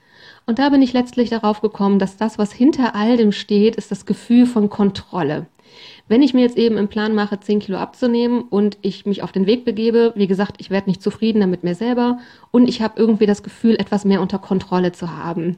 Und 0.45 0.59
da 0.59 0.69
bin 0.69 0.81
ich 0.81 0.93
letztlich 0.93 1.29
darauf 1.29 1.61
gekommen, 1.61 1.99
dass 1.99 2.17
das, 2.17 2.37
was 2.37 2.53
hinter 2.53 2.95
all 2.95 3.17
dem 3.17 3.31
steht, 3.31 3.75
ist 3.75 3.91
das 3.91 4.05
Gefühl 4.05 4.45
von 4.45 4.69
Kontrolle. 4.69 5.47
Wenn 6.07 6.21
ich 6.21 6.33
mir 6.33 6.41
jetzt 6.41 6.57
eben 6.57 6.77
im 6.77 6.89
Plan 6.89 7.15
mache, 7.15 7.39
10 7.39 7.59
Kilo 7.59 7.77
abzunehmen 7.77 8.43
und 8.43 8.77
ich 8.81 9.05
mich 9.05 9.23
auf 9.23 9.31
den 9.31 9.47
Weg 9.47 9.65
begebe, 9.65 10.13
wie 10.15 10.27
gesagt, 10.27 10.57
ich 10.59 10.69
werde 10.69 10.89
nicht 10.89 11.01
zufriedener 11.01 11.47
mit 11.47 11.63
mir 11.63 11.75
selber 11.75 12.19
und 12.51 12.67
ich 12.67 12.81
habe 12.81 12.99
irgendwie 12.99 13.25
das 13.25 13.41
Gefühl, 13.41 13.75
etwas 13.75 14.05
mehr 14.05 14.21
unter 14.21 14.37
Kontrolle 14.37 14.91
zu 14.91 15.17
haben. 15.17 15.57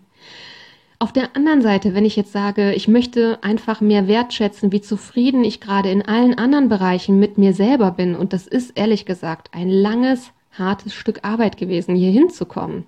Auf 0.98 1.12
der 1.12 1.36
anderen 1.36 1.62
Seite, 1.62 1.94
wenn 1.94 2.06
ich 2.06 2.16
jetzt 2.16 2.32
sage, 2.32 2.74
ich 2.74 2.88
möchte 2.88 3.44
einfach 3.44 3.82
mehr 3.82 4.08
wertschätzen, 4.08 4.72
wie 4.72 4.82
zufrieden 4.82 5.44
ich 5.44 5.60
gerade 5.60 5.90
in 5.92 6.02
allen 6.02 6.38
anderen 6.38 6.70
Bereichen 6.70 7.20
mit 7.20 7.38
mir 7.38 7.54
selber 7.54 7.92
bin, 7.92 8.16
und 8.16 8.32
das 8.32 8.48
ist 8.48 8.72
ehrlich 8.78 9.06
gesagt 9.06 9.50
ein 9.52 9.70
langes, 9.70 10.32
hartes 10.54 10.94
Stück 10.94 11.20
Arbeit 11.24 11.58
gewesen, 11.58 11.96
hier 11.96 12.12
hinzukommen. 12.12 12.86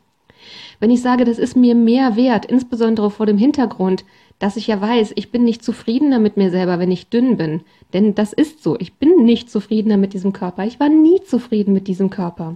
Wenn 0.80 0.92
ich 0.92 1.02
sage, 1.02 1.26
das 1.26 1.38
ist 1.38 1.58
mir 1.58 1.76
mehr 1.76 2.16
wert, 2.16 2.46
insbesondere 2.46 3.12
vor 3.12 3.26
dem 3.26 3.38
Hintergrund, 3.38 4.06
dass 4.40 4.56
ich 4.56 4.68
ja 4.68 4.80
weiß, 4.80 5.14
ich 5.16 5.32
bin 5.32 5.44
nicht 5.44 5.64
zufriedener 5.64 6.20
mit 6.20 6.38
mir 6.38 6.52
selber, 6.52 6.80
wenn 6.80 6.92
ich 6.92 7.10
dünn 7.10 7.38
bin. 7.38 7.62
Denn 7.94 8.14
das 8.14 8.34
ist 8.34 8.62
so. 8.62 8.78
Ich 8.80 8.94
bin 8.94 9.26
nicht 9.26 9.50
zufriedener 9.50 9.98
mit 9.98 10.14
diesem 10.14 10.32
Körper. 10.32 10.66
Ich 10.66 10.80
war 10.80 10.90
nie 10.90 11.22
zufrieden 11.24 11.74
mit 11.74 11.88
diesem 11.88 12.12
Körper. 12.12 12.56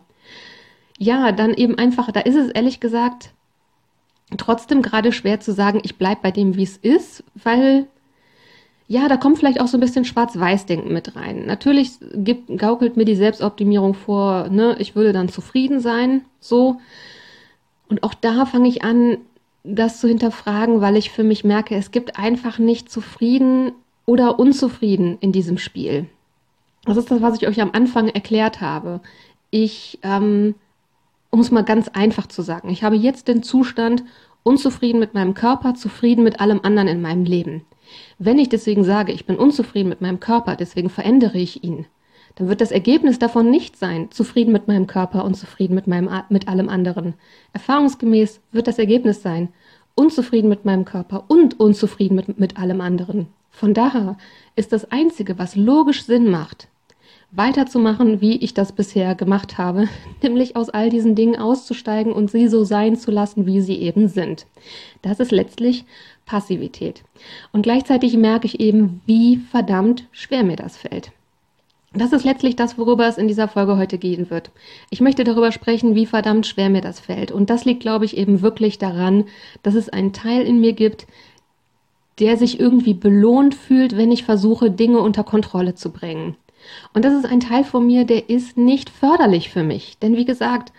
Ja, 1.00 1.32
dann 1.32 1.56
eben 1.56 1.80
einfach, 1.80 2.12
da 2.12 2.20
ist 2.20 2.36
es 2.36 2.50
ehrlich 2.52 2.80
gesagt 2.80 3.32
trotzdem 4.38 4.82
gerade 4.82 5.12
schwer 5.12 5.40
zu 5.40 5.52
sagen, 5.52 5.82
ich 5.84 5.98
bleibe 5.98 6.22
bei 6.22 6.32
dem, 6.32 6.56
wie 6.56 6.64
es 6.64 6.78
ist, 6.78 7.24
weil 7.36 7.88
ja, 8.88 9.08
da 9.08 9.16
kommt 9.16 9.38
vielleicht 9.40 9.62
auch 9.62 9.68
so 9.68 9.78
ein 9.78 9.80
bisschen 9.80 10.04
Schwarz-Weiß-Denken 10.04 10.92
mit 10.92 11.16
rein. 11.16 11.46
Natürlich 11.46 11.92
gibt, 12.14 12.58
gaukelt 12.58 12.98
mir 12.98 13.06
die 13.06 13.16
Selbstoptimierung 13.16 13.94
vor, 13.94 14.50
ne, 14.50 14.76
ich 14.80 14.96
würde 14.98 15.14
dann 15.14 15.30
zufrieden 15.30 15.80
sein, 15.80 16.26
so. 16.42 16.82
Und 17.88 18.04
auch 18.04 18.14
da 18.14 18.46
fange 18.46 18.68
ich 18.68 18.84
an, 18.84 19.18
das 19.64 20.02
zu 20.02 20.10
hinterfragen, 20.10 20.82
weil 20.82 20.98
ich 20.98 21.10
für 21.10 21.24
mich 21.24 21.46
merke, 21.46 21.76
es 21.76 21.92
gibt 21.92 22.20
einfach 22.20 22.58
nicht 22.58 22.92
zufrieden 22.92 23.72
oder 24.06 24.40
unzufrieden 24.40 25.18
in 25.22 25.32
diesem 25.32 25.58
Spiel. 25.58 26.08
Das 26.84 26.98
ist 26.98 27.12
das, 27.12 27.22
was 27.22 27.38
ich 27.42 27.48
euch 27.48 27.62
am 27.62 27.72
Anfang 27.72 28.10
erklärt 28.10 28.60
habe. 28.60 29.00
Ich 29.52 30.00
ähm, 30.04 30.56
um 31.32 31.40
es 31.40 31.50
mal 31.50 31.64
ganz 31.64 31.88
einfach 31.88 32.28
zu 32.28 32.42
sagen, 32.42 32.70
ich 32.70 32.84
habe 32.84 32.96
jetzt 32.96 33.28
den 33.28 33.42
Zustand 33.42 34.04
unzufrieden 34.44 35.00
mit 35.00 35.14
meinem 35.14 35.34
Körper, 35.34 35.74
zufrieden 35.74 36.24
mit 36.24 36.40
allem 36.40 36.60
anderen 36.64 36.88
in 36.88 37.02
meinem 37.02 37.26
Leben. 37.26 37.64
Wenn 38.20 38.40
ich 38.40 38.50
deswegen 38.50 38.84
sage, 38.84 39.12
ich 39.12 39.26
bin 39.26 39.38
unzufrieden 39.38 39.90
mit 39.90 40.02
meinem 40.02 40.20
Körper, 40.20 40.56
deswegen 40.56 40.90
verändere 40.90 41.38
ich 41.38 41.64
ihn, 41.64 41.86
dann 42.36 42.48
wird 42.48 42.62
das 42.62 42.72
Ergebnis 42.72 43.20
davon 43.20 43.50
nicht 43.50 43.78
sein, 43.78 44.10
zufrieden 44.12 44.52
mit 44.52 44.68
meinem 44.68 44.88
Körper 44.88 45.26
und 45.26 45.36
zufrieden 45.36 45.76
mit, 45.76 45.88
meinem, 45.88 46.10
mit 46.30 46.48
allem 46.48 46.70
anderen. 46.70 47.16
Erfahrungsgemäß 47.54 48.40
wird 48.52 48.68
das 48.68 48.80
Ergebnis 48.80 49.22
sein, 49.22 49.50
unzufrieden 49.96 50.50
mit 50.50 50.64
meinem 50.64 50.86
Körper 50.86 51.26
und 51.28 51.60
unzufrieden 51.60 52.16
mit, 52.16 52.40
mit 52.40 52.58
allem 52.58 52.80
anderen. 52.80 53.28
Von 53.50 53.74
daher 53.74 54.18
ist 54.56 54.72
das 54.72 54.92
Einzige, 54.92 55.38
was 55.38 55.56
logisch 55.56 56.04
Sinn 56.04 56.32
macht, 56.32 56.70
weiterzumachen, 57.32 58.22
wie 58.22 58.38
ich 58.38 58.54
das 58.54 58.74
bisher 58.74 59.16
gemacht 59.16 59.58
habe, 59.58 59.88
nämlich 60.22 60.56
aus 60.56 60.70
all 60.70 60.90
diesen 60.90 61.16
Dingen 61.16 61.38
auszusteigen 61.38 62.12
und 62.12 62.30
sie 62.30 62.48
so 62.48 62.64
sein 62.64 62.96
zu 62.96 63.12
lassen, 63.12 63.46
wie 63.46 63.62
sie 63.62 63.78
eben 63.78 64.08
sind. 64.08 64.46
Das 65.02 65.20
ist 65.20 65.32
letztlich 65.32 65.86
Passivität. 66.26 67.04
Und 67.52 67.64
gleichzeitig 67.64 68.16
merke 68.18 68.48
ich 68.48 68.60
eben, 68.60 69.02
wie 69.06 69.38
verdammt 69.38 70.08
schwer 70.12 70.44
mir 70.44 70.56
das 70.56 70.78
fällt. 70.78 71.12
Das 71.94 72.14
ist 72.14 72.24
letztlich 72.24 72.56
das, 72.56 72.78
worüber 72.78 73.06
es 73.06 73.18
in 73.18 73.28
dieser 73.28 73.50
Folge 73.50 73.76
heute 73.76 73.98
gehen 73.98 74.30
wird. 74.30 74.52
Ich 74.90 75.02
möchte 75.02 75.26
darüber 75.26 75.52
sprechen, 75.52 75.94
wie 75.94 76.06
verdammt 76.06 76.48
schwer 76.48 76.70
mir 76.70 76.80
das 76.80 77.02
fällt. 77.02 77.32
Und 77.32 77.50
das 77.50 77.66
liegt, 77.66 77.82
glaube 77.82 78.06
ich, 78.06 78.16
eben 78.16 78.42
wirklich 78.42 78.78
daran, 78.78 79.26
dass 79.62 79.76
es 79.76 79.90
einen 79.90 80.14
Teil 80.14 80.44
in 80.44 80.62
mir 80.62 80.72
gibt, 80.72 81.06
der 82.20 82.38
sich 82.38 82.60
irgendwie 82.62 82.94
belohnt 82.94 83.56
fühlt, 83.56 83.98
wenn 83.98 84.12
ich 84.12 84.24
versuche, 84.24 84.72
Dinge 84.72 85.00
unter 85.00 85.26
Kontrolle 85.26 85.76
zu 85.76 85.92
bringen. 85.92 86.38
Und 86.94 87.06
das 87.06 87.14
ist 87.14 87.26
ein 87.26 87.40
Teil 87.40 87.64
von 87.64 87.86
mir, 87.86 88.06
der 88.06 88.30
ist 88.30 88.58
nicht 88.58 88.90
förderlich 88.90 89.50
für 89.50 89.64
mich. 89.64 89.98
Denn 90.00 90.16
wie 90.16 90.26
gesagt, 90.26 90.72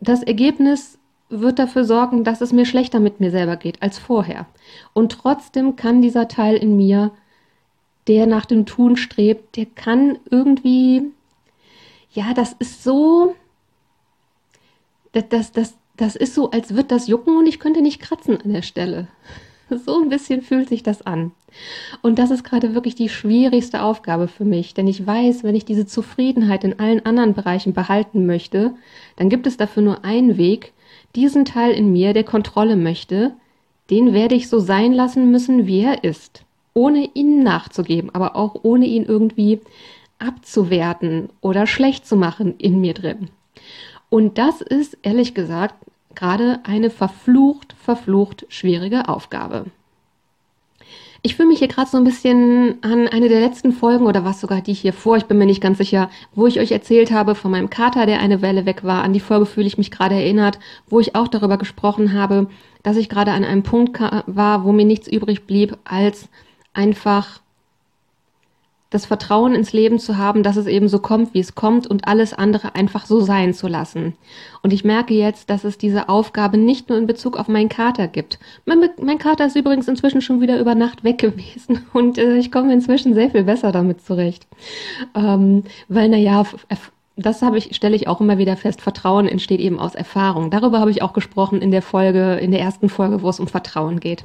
das 0.00 0.22
Ergebnis 0.22 0.98
wird 1.28 1.58
dafür 1.58 1.84
sorgen, 1.84 2.24
dass 2.24 2.40
es 2.40 2.52
mir 2.52 2.66
schlechter 2.66 3.00
mit 3.00 3.20
mir 3.20 3.30
selber 3.30 3.56
geht 3.56 3.82
als 3.82 3.98
vorher. 3.98 4.46
Und 4.92 5.12
trotzdem 5.12 5.76
kann 5.76 6.02
dieser 6.02 6.28
Teil 6.28 6.56
in 6.56 6.76
mir 6.76 7.12
der 8.08 8.26
nach 8.26 8.46
dem 8.46 8.66
Tun 8.66 8.96
strebt, 8.96 9.56
der 9.56 9.66
kann 9.66 10.18
irgendwie, 10.30 11.12
ja, 12.12 12.34
das 12.34 12.52
ist 12.58 12.82
so, 12.82 13.34
das, 15.12 15.28
das, 15.28 15.52
das, 15.52 15.74
das 15.96 16.16
ist 16.16 16.34
so, 16.34 16.50
als 16.50 16.74
wird 16.74 16.90
das 16.90 17.06
jucken 17.06 17.36
und 17.36 17.46
ich 17.46 17.60
könnte 17.60 17.80
nicht 17.80 18.00
kratzen 18.00 18.40
an 18.40 18.52
der 18.52 18.62
Stelle. 18.62 19.08
So 19.86 20.00
ein 20.00 20.08
bisschen 20.08 20.42
fühlt 20.42 20.68
sich 20.68 20.82
das 20.82 21.02
an. 21.02 21.32
Und 22.00 22.18
das 22.18 22.30
ist 22.30 22.44
gerade 22.44 22.74
wirklich 22.74 22.94
die 22.94 23.08
schwierigste 23.08 23.82
Aufgabe 23.82 24.28
für 24.28 24.44
mich, 24.44 24.74
denn 24.74 24.86
ich 24.86 25.06
weiß, 25.06 25.44
wenn 25.44 25.54
ich 25.54 25.64
diese 25.64 25.86
Zufriedenheit 25.86 26.64
in 26.64 26.78
allen 26.78 27.04
anderen 27.04 27.34
Bereichen 27.34 27.74
behalten 27.74 28.26
möchte, 28.26 28.74
dann 29.16 29.28
gibt 29.28 29.46
es 29.46 29.56
dafür 29.56 29.82
nur 29.82 30.04
einen 30.04 30.36
Weg, 30.36 30.72
diesen 31.14 31.44
Teil 31.44 31.72
in 31.72 31.92
mir, 31.92 32.14
der 32.14 32.24
Kontrolle 32.24 32.76
möchte, 32.76 33.32
den 33.90 34.14
werde 34.14 34.34
ich 34.34 34.48
so 34.48 34.60
sein 34.60 34.92
lassen 34.92 35.30
müssen, 35.30 35.66
wie 35.66 35.80
er 35.80 36.04
ist 36.04 36.44
ohne 36.74 37.10
ihn 37.14 37.42
nachzugeben, 37.42 38.14
aber 38.14 38.36
auch 38.36 38.56
ohne 38.62 38.86
ihn 38.86 39.04
irgendwie 39.04 39.60
abzuwerten 40.18 41.28
oder 41.40 41.66
schlecht 41.66 42.06
zu 42.06 42.16
machen 42.16 42.54
in 42.58 42.80
mir 42.80 42.94
drin. 42.94 43.28
Und 44.08 44.38
das 44.38 44.60
ist 44.60 44.98
ehrlich 45.02 45.34
gesagt 45.34 45.74
gerade 46.14 46.60
eine 46.64 46.90
verflucht, 46.90 47.74
verflucht 47.78 48.46
schwierige 48.48 49.08
Aufgabe. 49.08 49.66
Ich 51.24 51.36
fühle 51.36 51.48
mich 51.48 51.60
hier 51.60 51.68
gerade 51.68 51.88
so 51.88 51.96
ein 51.96 52.04
bisschen 52.04 52.82
an 52.82 53.06
eine 53.06 53.28
der 53.28 53.40
letzten 53.40 53.72
Folgen 53.72 54.06
oder 54.06 54.24
was 54.24 54.40
sogar 54.40 54.60
die 54.60 54.72
hier 54.72 54.92
vor, 54.92 55.16
ich 55.16 55.26
bin 55.26 55.38
mir 55.38 55.46
nicht 55.46 55.60
ganz 55.60 55.78
sicher, 55.78 56.10
wo 56.34 56.48
ich 56.48 56.58
euch 56.58 56.72
erzählt 56.72 57.12
habe 57.12 57.36
von 57.36 57.52
meinem 57.52 57.70
Kater, 57.70 58.06
der 58.06 58.18
eine 58.18 58.42
Welle 58.42 58.66
weg 58.66 58.82
war. 58.82 59.04
An 59.04 59.12
die 59.12 59.20
Folge 59.20 59.46
fühle 59.46 59.68
ich 59.68 59.78
mich 59.78 59.92
gerade 59.92 60.16
erinnert, 60.16 60.58
wo 60.88 60.98
ich 60.98 61.14
auch 61.14 61.28
darüber 61.28 61.58
gesprochen 61.58 62.12
habe, 62.12 62.48
dass 62.82 62.96
ich 62.96 63.08
gerade 63.08 63.30
an 63.30 63.44
einem 63.44 63.62
Punkt 63.62 64.00
war, 64.00 64.64
wo 64.64 64.72
mir 64.72 64.84
nichts 64.84 65.06
übrig 65.06 65.46
blieb, 65.46 65.76
als 65.84 66.28
einfach 66.72 67.41
das 68.92 69.06
Vertrauen 69.06 69.54
ins 69.54 69.72
Leben 69.72 69.98
zu 69.98 70.18
haben, 70.18 70.42
dass 70.42 70.56
es 70.56 70.66
eben 70.66 70.86
so 70.86 70.98
kommt, 70.98 71.34
wie 71.34 71.40
es 71.40 71.54
kommt 71.54 71.86
und 71.86 72.06
alles 72.06 72.34
andere 72.34 72.74
einfach 72.74 73.06
so 73.06 73.20
sein 73.20 73.54
zu 73.54 73.66
lassen. 73.66 74.14
Und 74.62 74.72
ich 74.72 74.84
merke 74.84 75.14
jetzt, 75.14 75.50
dass 75.50 75.64
es 75.64 75.78
diese 75.78 76.08
Aufgabe 76.08 76.58
nicht 76.58 76.88
nur 76.88 76.98
in 76.98 77.06
Bezug 77.06 77.38
auf 77.38 77.48
meinen 77.48 77.68
Kater 77.68 78.06
gibt. 78.06 78.38
Mein, 78.66 78.90
mein 79.02 79.18
Kater 79.18 79.46
ist 79.46 79.56
übrigens 79.56 79.88
inzwischen 79.88 80.20
schon 80.20 80.40
wieder 80.40 80.60
über 80.60 80.74
Nacht 80.74 81.04
weg 81.04 81.18
gewesen 81.18 81.86
und 81.92 82.18
äh, 82.18 82.36
ich 82.36 82.52
komme 82.52 82.72
inzwischen 82.72 83.14
sehr 83.14 83.30
viel 83.30 83.44
besser 83.44 83.72
damit 83.72 84.04
zurecht. 84.04 84.46
Ähm, 85.14 85.64
weil, 85.88 86.08
naja, 86.08 86.44
das 87.16 87.42
habe 87.42 87.58
ich, 87.58 87.74
stelle 87.74 87.96
ich 87.96 88.08
auch 88.08 88.20
immer 88.20 88.38
wieder 88.38 88.56
fest. 88.56 88.80
Vertrauen 88.80 89.26
entsteht 89.26 89.60
eben 89.60 89.78
aus 89.78 89.94
Erfahrung. 89.94 90.50
Darüber 90.50 90.80
habe 90.80 90.90
ich 90.90 91.02
auch 91.02 91.12
gesprochen 91.12 91.62
in 91.62 91.70
der 91.70 91.82
Folge, 91.82 92.34
in 92.34 92.50
der 92.50 92.60
ersten 92.60 92.88
Folge, 92.88 93.22
wo 93.22 93.28
es 93.28 93.40
um 93.40 93.48
Vertrauen 93.48 94.00
geht. 94.00 94.24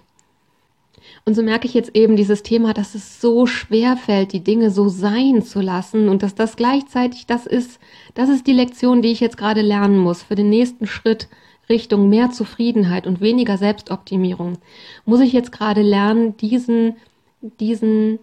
Und 1.27 1.33
so 1.33 1.43
merke 1.43 1.67
ich 1.67 1.73
jetzt 1.73 1.93
eben 1.93 2.15
dieses 2.15 2.41
Thema, 2.41 2.73
dass 2.73 2.95
es 2.95 3.19
so 3.19 3.47
schwer 3.47 3.97
fällt, 3.97 4.31
die 4.31 4.45
Dinge 4.45 4.71
so 4.71 4.87
sein 4.87 5.41
zu 5.41 5.59
lassen 5.59 6.07
und 6.07 6.23
dass 6.23 6.35
das 6.35 6.55
gleichzeitig 6.55 7.25
das 7.25 7.45
ist, 7.45 7.81
das 8.13 8.29
ist 8.29 8.47
die 8.47 8.53
Lektion, 8.53 9.01
die 9.01 9.11
ich 9.11 9.19
jetzt 9.19 9.35
gerade 9.35 9.61
lernen 9.61 9.97
muss 9.97 10.23
für 10.23 10.35
den 10.35 10.49
nächsten 10.49 10.87
Schritt 10.87 11.27
Richtung 11.67 12.07
mehr 12.07 12.31
Zufriedenheit 12.31 13.05
und 13.05 13.19
weniger 13.19 13.57
Selbstoptimierung. 13.57 14.57
Muss 15.03 15.19
ich 15.19 15.33
jetzt 15.33 15.51
gerade 15.51 15.81
lernen, 15.81 16.37
diesen, 16.37 16.95
diesen, 17.41 18.19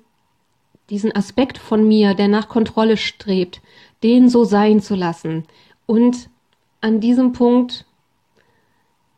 diesen 0.89 1.15
Aspekt 1.15 1.59
von 1.59 1.87
mir, 1.87 2.15
der 2.15 2.29
nach 2.29 2.49
Kontrolle 2.49 2.97
strebt, 2.97 3.61
den 4.03 4.31
so 4.31 4.45
sein 4.45 4.81
zu 4.81 4.95
lassen 4.95 5.45
und 5.85 6.31
an 6.81 7.01
diesem 7.01 7.35
Punkt 7.35 7.85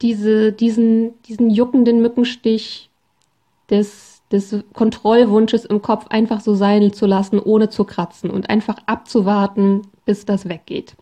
diese, 0.03 0.51
diesen, 0.51 1.23
diesen 1.23 1.51
juckenden 1.51 2.03
Mückenstich 2.03 2.91
des, 3.71 4.23
des 4.31 4.57
Kontrollwunsches 4.73 5.65
im 5.65 5.83
Kopf 5.83 6.07
einfach 6.09 6.41
so 6.41 6.55
sein 6.55 6.93
zu 6.93 7.07
lassen, 7.07 7.39
ohne 7.39 7.69
zu 7.69 7.85
kratzen 7.85 8.31
und 8.31 8.51
einfach 8.51 8.77
abzuwarten, 8.87 9.83
bis 10.05 10.25
das 10.25 10.49
weggeht. 10.49 10.97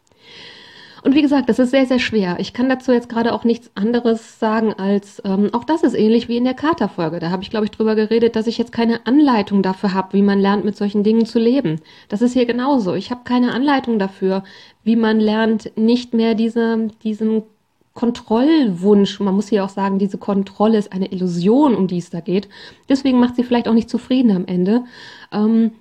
Und 1.05 1.15
wie 1.15 1.21
gesagt, 1.21 1.51
das 1.51 1.59
ist 1.59 1.71
sehr, 1.71 1.85
sehr 1.85 1.99
schwer. 1.99 2.37
Ich 2.39 2.55
kann 2.55 2.71
dazu 2.71 2.91
jetzt 2.91 3.11
gerade 3.11 3.35
auch 3.35 3.45
nichts 3.45 3.71
anderes 3.75 4.39
sagen 4.39 4.73
als, 4.73 5.21
ähm, 5.27 5.51
auch 5.53 5.65
das 5.65 5.83
ist 5.83 5.93
ähnlich 5.93 6.29
wie 6.29 6.39
in 6.39 6.45
der 6.45 6.55
Katerfolge. 6.55 7.19
Da 7.19 7.29
habe 7.29 7.43
ich, 7.43 7.51
glaube 7.51 7.67
ich, 7.67 7.71
drüber 7.71 7.95
geredet, 7.95 8.37
dass 8.37 8.47
ich 8.47 8.57
jetzt 8.57 8.73
keine 8.73 9.07
Anleitung 9.07 9.63
dafür 9.63 9.93
habe, 9.93 10.15
wie 10.15 10.23
man 10.23 10.41
lernt, 10.41 10.65
mit 10.65 10.79
solchen 10.79 11.05
Dingen 11.05 11.27
zu 11.27 11.39
leben. 11.39 11.83
Das 12.09 12.23
ist 12.23 12.33
hier 12.33 12.47
genauso. 12.47 12.95
Ich 12.95 13.11
habe 13.11 13.21
keine 13.25 13.53
Anleitung 13.53 13.99
dafür, 13.99 14.45
wie 14.83 14.97
man 14.97 15.21
lernt, 15.21 15.77
nicht 15.77 16.15
mehr 16.15 16.35
diese, 16.35 16.89
diesem 17.03 17.43
Kontrollwunsch. 17.95 19.21
Man 19.21 19.35
muss 19.35 19.49
hier 19.49 19.65
auch 19.65 19.69
sagen, 19.69 19.99
diese 19.99 20.19
Kontrolle 20.19 20.79
ist 20.79 20.93
eine 20.93 21.13
Illusion, 21.13 21.75
um 21.75 21.87
die 21.87 21.99
es 21.99 22.11
da 22.11 22.21
geht. 22.21 22.49
Deswegen 22.89 23.21
macht 23.21 23.37
sie 23.37 23.45
vielleicht 23.45 23.69
auch 23.69 23.75
nicht 23.75 23.89
zufrieden 23.89 24.33
am 24.33 24.47
Ende. 24.47 24.85
Ähm, 25.33 25.73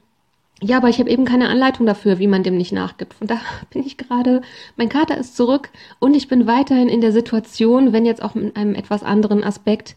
ja, 0.61 0.77
aber 0.77 0.87
ich 0.87 0.99
habe 0.99 1.09
eben 1.09 1.25
keine 1.25 1.49
Anleitung 1.49 1.85
dafür, 1.85 2.19
wie 2.19 2.27
man 2.27 2.43
dem 2.43 2.55
nicht 2.55 2.71
nachgibt. 2.71 3.15
Und 3.19 3.29
da 3.29 3.37
bin 3.71 3.85
ich 3.85 3.97
gerade, 3.97 4.41
mein 4.77 4.89
Kater 4.89 5.17
ist 5.17 5.35
zurück 5.35 5.69
und 5.99 6.15
ich 6.15 6.27
bin 6.27 6.47
weiterhin 6.47 6.87
in 6.87 7.01
der 7.01 7.11
Situation, 7.11 7.91
wenn 7.91 8.05
jetzt 8.05 8.23
auch 8.23 8.35
in 8.35 8.55
einem 8.55 8.75
etwas 8.75 9.03
anderen 9.03 9.43
Aspekt, 9.43 9.95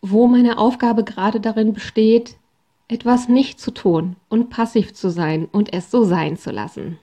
wo 0.00 0.28
meine 0.28 0.58
Aufgabe 0.58 1.02
gerade 1.02 1.40
darin 1.40 1.72
besteht, 1.72 2.36
etwas 2.86 3.28
nicht 3.28 3.60
zu 3.60 3.70
tun 3.70 4.16
und 4.28 4.50
passiv 4.50 4.94
zu 4.94 5.10
sein 5.10 5.46
und 5.50 5.72
es 5.72 5.90
so 5.90 6.04
sein 6.04 6.36
zu 6.36 6.50
lassen. 6.50 6.98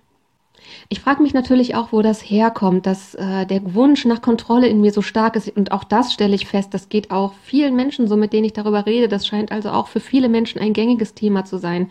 Ich 0.90 1.00
frage 1.00 1.22
mich 1.24 1.34
natürlich 1.34 1.76
auch, 1.76 1.92
wo 1.92 2.02
das 2.02 2.22
herkommt, 2.22 2.86
dass 2.86 3.16
äh, 3.16 3.46
der 3.46 3.74
Wunsch 3.74 4.06
nach 4.06 4.22
Kontrolle 4.22 4.68
in 4.68 4.82
mir 4.82 4.92
so 4.92 5.02
stark 5.02 5.36
ist. 5.36 5.50
Und 5.56 5.72
auch 5.72 5.84
das 5.84 6.14
stelle 6.14 6.36
ich 6.36 6.48
fest, 6.48 6.74
das 6.74 6.90
geht 6.90 7.12
auch 7.12 7.34
vielen 7.44 7.76
Menschen 7.76 8.08
so, 8.08 8.16
mit 8.18 8.34
denen 8.34 8.46
ich 8.46 8.54
darüber 8.54 8.86
rede. 8.86 9.08
Das 9.08 9.26
scheint 9.26 9.52
also 9.52 9.70
auch 9.70 9.88
für 9.88 10.00
viele 10.00 10.30
Menschen 10.30 10.62
ein 10.62 10.74
gängiges 10.74 11.14
Thema 11.14 11.46
zu 11.46 11.58
sein. 11.58 11.90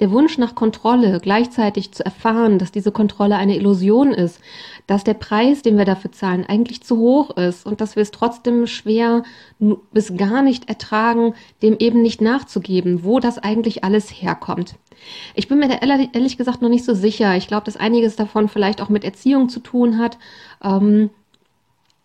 Der 0.00 0.10
Wunsch 0.10 0.38
nach 0.38 0.54
Kontrolle, 0.54 1.20
gleichzeitig 1.20 1.92
zu 1.92 2.04
erfahren, 2.04 2.58
dass 2.58 2.72
diese 2.72 2.90
Kontrolle 2.90 3.36
eine 3.36 3.56
Illusion 3.56 4.12
ist, 4.12 4.40
dass 4.86 5.04
der 5.04 5.14
Preis, 5.14 5.62
den 5.62 5.78
wir 5.78 5.84
dafür 5.84 6.10
zahlen, 6.10 6.44
eigentlich 6.44 6.82
zu 6.82 6.98
hoch 6.98 7.30
ist 7.36 7.64
und 7.64 7.80
dass 7.80 7.94
wir 7.94 8.02
es 8.02 8.10
trotzdem 8.10 8.66
schwer 8.66 9.22
bis 9.92 10.16
gar 10.16 10.42
nicht 10.42 10.68
ertragen, 10.68 11.34
dem 11.62 11.76
eben 11.78 12.02
nicht 12.02 12.20
nachzugeben, 12.20 13.04
wo 13.04 13.20
das 13.20 13.38
eigentlich 13.38 13.84
alles 13.84 14.10
herkommt. 14.10 14.74
Ich 15.34 15.48
bin 15.48 15.58
mir 15.58 15.68
da 15.68 15.76
ehrlich 15.76 16.36
gesagt 16.36 16.62
noch 16.62 16.68
nicht 16.68 16.84
so 16.84 16.94
sicher. 16.94 17.36
Ich 17.36 17.48
glaube, 17.48 17.64
dass 17.64 17.76
einiges 17.76 18.16
davon 18.16 18.48
vielleicht 18.48 18.80
auch 18.80 18.88
mit 18.88 19.04
Erziehung 19.04 19.48
zu 19.48 19.60
tun 19.60 19.98
hat. 19.98 20.18
Ähm, 20.62 21.10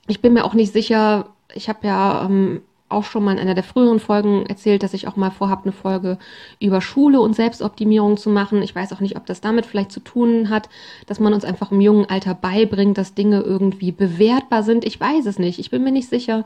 ich 0.08 0.22
bin 0.22 0.34
mir 0.34 0.46
auch 0.46 0.54
nicht 0.54 0.74
sicher. 0.74 1.30
Ich 1.54 1.70
habe 1.70 1.88
ja 1.88 2.26
ähm, 2.26 2.62
auch 2.90 3.04
schon 3.04 3.24
mal 3.24 3.34
in 3.34 3.40
einer 3.40 3.54
der 3.54 3.64
früheren 3.64 4.00
Folgen 4.00 4.46
erzählt, 4.48 4.84
dass 4.84 4.94
ich 4.94 5.08
auch 5.08 5.16
mal 5.16 5.30
vorhabe, 5.30 5.64
eine 5.64 5.72
Folge 5.72 6.18
über 6.60 6.82
Schule 6.82 7.22
und 7.22 7.36
Selbstoptimierung 7.36 8.18
zu 8.18 8.30
machen. 8.30 8.62
Ich 8.62 8.76
weiß 8.76 8.92
auch 8.94 9.00
nicht, 9.00 9.16
ob 9.16 9.26
das 9.26 9.42
damit 9.42 9.66
vielleicht 9.66 9.92
zu 9.92 10.00
tun 10.00 10.50
hat, 10.50 10.70
dass 11.06 11.20
man 11.20 11.34
uns 11.34 11.46
einfach 11.46 11.72
im 11.72 11.82
jungen 11.82 12.10
Alter 12.10 12.34
beibringt, 12.34 12.98
dass 12.98 13.14
Dinge 13.14 13.42
irgendwie 13.42 13.92
bewertbar 13.92 14.64
sind. 14.64 14.86
Ich 14.86 15.00
weiß 15.00 15.26
es 15.28 15.40
nicht. 15.40 15.60
Ich 15.60 15.70
bin 15.70 15.84
mir 15.84 15.92
nicht 15.92 16.10
sicher, 16.10 16.44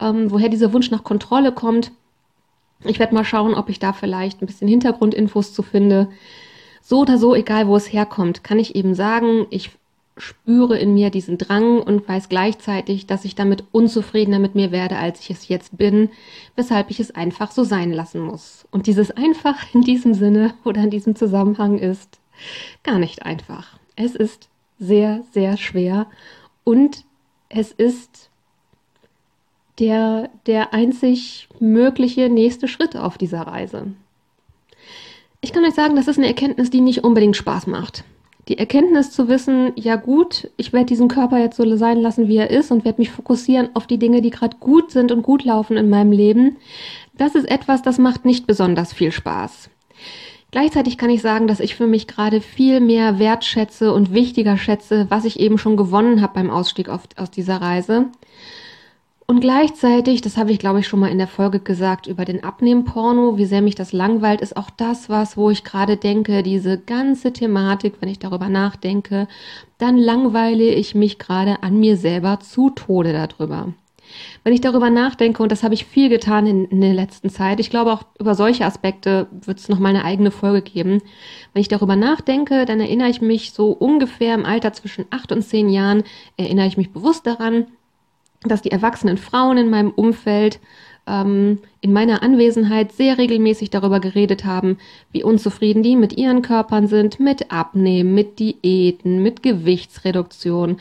ähm, 0.00 0.30
woher 0.30 0.48
dieser 0.48 0.72
Wunsch 0.72 0.90
nach 0.90 1.04
Kontrolle 1.04 1.52
kommt. 1.52 1.92
Ich 2.82 2.98
werde 2.98 3.14
mal 3.14 3.24
schauen, 3.24 3.54
ob 3.54 3.68
ich 3.68 3.78
da 3.78 3.92
vielleicht 3.92 4.42
ein 4.42 4.46
bisschen 4.46 4.68
Hintergrundinfos 4.68 5.52
zu 5.54 5.62
finde. 5.62 6.08
So 6.82 7.00
oder 7.00 7.18
so, 7.18 7.34
egal 7.34 7.66
wo 7.66 7.76
es 7.76 7.92
herkommt, 7.92 8.44
kann 8.44 8.58
ich 8.58 8.74
eben 8.74 8.94
sagen, 8.94 9.46
ich 9.50 9.70
spüre 10.16 10.78
in 10.78 10.94
mir 10.94 11.10
diesen 11.10 11.38
Drang 11.38 11.80
und 11.80 12.08
weiß 12.08 12.28
gleichzeitig, 12.28 13.06
dass 13.06 13.24
ich 13.24 13.34
damit 13.34 13.64
unzufriedener 13.72 14.38
mit 14.38 14.54
mir 14.54 14.70
werde, 14.70 14.96
als 14.96 15.20
ich 15.20 15.30
es 15.30 15.48
jetzt 15.48 15.76
bin, 15.76 16.10
weshalb 16.56 16.90
ich 16.90 17.00
es 17.00 17.14
einfach 17.14 17.50
so 17.50 17.64
sein 17.64 17.90
lassen 17.90 18.20
muss. 18.20 18.66
Und 18.70 18.86
dieses 18.86 19.10
einfach 19.10 19.74
in 19.74 19.82
diesem 19.82 20.14
Sinne 20.14 20.54
oder 20.64 20.82
in 20.82 20.90
diesem 20.90 21.16
Zusammenhang 21.16 21.78
ist 21.78 22.20
gar 22.82 22.98
nicht 22.98 23.24
einfach. 23.24 23.78
Es 23.96 24.14
ist 24.14 24.48
sehr, 24.78 25.22
sehr 25.32 25.56
schwer 25.56 26.06
und 26.62 27.04
es 27.48 27.72
ist 27.72 28.30
der, 29.78 30.30
der 30.46 30.72
einzig 30.72 31.48
mögliche 31.58 32.28
nächste 32.28 32.68
Schritt 32.68 32.96
auf 32.96 33.18
dieser 33.18 33.42
Reise. 33.42 33.86
Ich 35.40 35.52
kann 35.52 35.64
euch 35.64 35.74
sagen, 35.74 35.96
das 35.96 36.08
ist 36.08 36.18
eine 36.18 36.28
Erkenntnis, 36.28 36.70
die 36.70 36.80
nicht 36.80 37.04
unbedingt 37.04 37.36
Spaß 37.36 37.66
macht. 37.66 38.04
Die 38.48 38.58
Erkenntnis 38.58 39.10
zu 39.10 39.28
wissen, 39.28 39.72
ja 39.74 39.96
gut, 39.96 40.50
ich 40.56 40.72
werde 40.72 40.86
diesen 40.86 41.08
Körper 41.08 41.38
jetzt 41.38 41.56
so 41.56 41.76
sein 41.76 41.98
lassen, 41.98 42.28
wie 42.28 42.36
er 42.36 42.50
ist 42.50 42.70
und 42.70 42.84
werde 42.84 43.00
mich 43.00 43.10
fokussieren 43.10 43.70
auf 43.74 43.86
die 43.86 43.98
Dinge, 43.98 44.20
die 44.20 44.30
gerade 44.30 44.58
gut 44.58 44.90
sind 44.90 45.12
und 45.12 45.22
gut 45.22 45.44
laufen 45.44 45.76
in 45.76 45.88
meinem 45.88 46.12
Leben, 46.12 46.56
das 47.16 47.34
ist 47.34 47.48
etwas, 47.48 47.82
das 47.82 47.98
macht 47.98 48.24
nicht 48.24 48.46
besonders 48.46 48.92
viel 48.92 49.12
Spaß. 49.12 49.70
Gleichzeitig 50.50 50.98
kann 50.98 51.10
ich 51.10 51.22
sagen, 51.22 51.46
dass 51.46 51.58
ich 51.58 51.74
für 51.74 51.86
mich 51.86 52.06
gerade 52.06 52.40
viel 52.40 52.80
mehr 52.80 53.18
wertschätze 53.18 53.92
und 53.92 54.12
wichtiger 54.12 54.56
schätze, 54.56 55.06
was 55.08 55.24
ich 55.24 55.40
eben 55.40 55.58
schon 55.58 55.76
gewonnen 55.76 56.20
habe 56.20 56.34
beim 56.34 56.50
Ausstieg 56.50 56.88
auf, 56.88 57.02
aus 57.16 57.30
dieser 57.30 57.60
Reise. 57.60 58.06
Und 59.26 59.40
gleichzeitig, 59.40 60.20
das 60.20 60.36
habe 60.36 60.52
ich 60.52 60.58
glaube 60.58 60.80
ich 60.80 60.86
schon 60.86 61.00
mal 61.00 61.10
in 61.10 61.16
der 61.16 61.26
Folge 61.26 61.58
gesagt 61.58 62.06
über 62.06 62.26
den 62.26 62.44
Abnehmporno, 62.44 63.38
wie 63.38 63.46
sehr 63.46 63.62
mich 63.62 63.74
das 63.74 63.92
langweilt, 63.92 64.42
ist 64.42 64.56
auch 64.56 64.68
das 64.68 65.08
was, 65.08 65.38
wo 65.38 65.48
ich 65.48 65.64
gerade 65.64 65.96
denke, 65.96 66.42
diese 66.42 66.78
ganze 66.78 67.32
Thematik, 67.32 67.94
wenn 68.00 68.10
ich 68.10 68.18
darüber 68.18 68.50
nachdenke, 68.50 69.26
dann 69.78 69.96
langweile 69.96 70.64
ich 70.64 70.94
mich 70.94 71.18
gerade 71.18 71.62
an 71.62 71.80
mir 71.80 71.96
selber 71.96 72.40
zu 72.40 72.68
Tode 72.68 73.14
darüber. 73.14 73.72
Wenn 74.44 74.52
ich 74.52 74.60
darüber 74.60 74.90
nachdenke, 74.90 75.42
und 75.42 75.50
das 75.50 75.62
habe 75.62 75.72
ich 75.72 75.86
viel 75.86 76.10
getan 76.10 76.46
in, 76.46 76.66
in 76.66 76.82
der 76.82 76.92
letzten 76.92 77.30
Zeit, 77.30 77.60
ich 77.60 77.70
glaube 77.70 77.92
auch 77.92 78.02
über 78.18 78.34
solche 78.34 78.66
Aspekte 78.66 79.26
wird 79.32 79.58
es 79.58 79.70
nochmal 79.70 79.94
eine 79.94 80.04
eigene 80.04 80.30
Folge 80.30 80.60
geben. 80.60 81.00
Wenn 81.54 81.62
ich 81.62 81.68
darüber 81.68 81.96
nachdenke, 81.96 82.66
dann 82.66 82.78
erinnere 82.78 83.08
ich 83.08 83.22
mich 83.22 83.52
so 83.52 83.70
ungefähr 83.70 84.34
im 84.34 84.44
Alter 84.44 84.74
zwischen 84.74 85.06
acht 85.08 85.32
und 85.32 85.40
zehn 85.40 85.70
Jahren, 85.70 86.04
erinnere 86.36 86.66
ich 86.66 86.76
mich 86.76 86.92
bewusst 86.92 87.26
daran, 87.26 87.66
dass 88.48 88.62
die 88.62 88.70
erwachsenen 88.70 89.16
Frauen 89.16 89.56
in 89.56 89.70
meinem 89.70 89.90
Umfeld 89.90 90.60
ähm, 91.06 91.58
in 91.80 91.92
meiner 91.92 92.22
Anwesenheit 92.22 92.92
sehr 92.92 93.18
regelmäßig 93.18 93.70
darüber 93.70 94.00
geredet 94.00 94.44
haben, 94.44 94.78
wie 95.12 95.22
unzufrieden 95.22 95.82
die 95.82 95.96
mit 95.96 96.16
ihren 96.16 96.42
Körpern 96.42 96.86
sind, 96.86 97.20
mit 97.20 97.50
Abnehmen, 97.50 98.14
mit 98.14 98.38
Diäten, 98.38 99.22
mit 99.22 99.42
Gewichtsreduktion, 99.42 100.78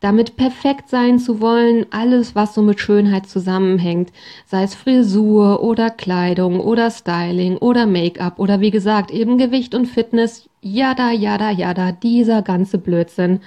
damit 0.00 0.36
perfekt 0.36 0.88
sein 0.88 1.18
zu 1.18 1.40
wollen, 1.40 1.86
alles, 1.90 2.34
was 2.34 2.54
so 2.54 2.62
mit 2.62 2.80
Schönheit 2.80 3.28
zusammenhängt, 3.28 4.12
sei 4.46 4.64
es 4.64 4.74
Frisur 4.74 5.62
oder 5.62 5.90
Kleidung 5.90 6.60
oder 6.60 6.90
Styling 6.90 7.56
oder 7.56 7.86
Make-up 7.86 8.38
oder 8.38 8.60
wie 8.60 8.72
gesagt 8.72 9.12
eben 9.12 9.38
Gewicht 9.38 9.74
und 9.74 9.86
Fitness, 9.86 10.48
jada, 10.60 11.12
jada, 11.12 11.50
jada, 11.50 11.92
dieser 11.92 12.42
ganze 12.42 12.78
Blödsinn. 12.78 13.40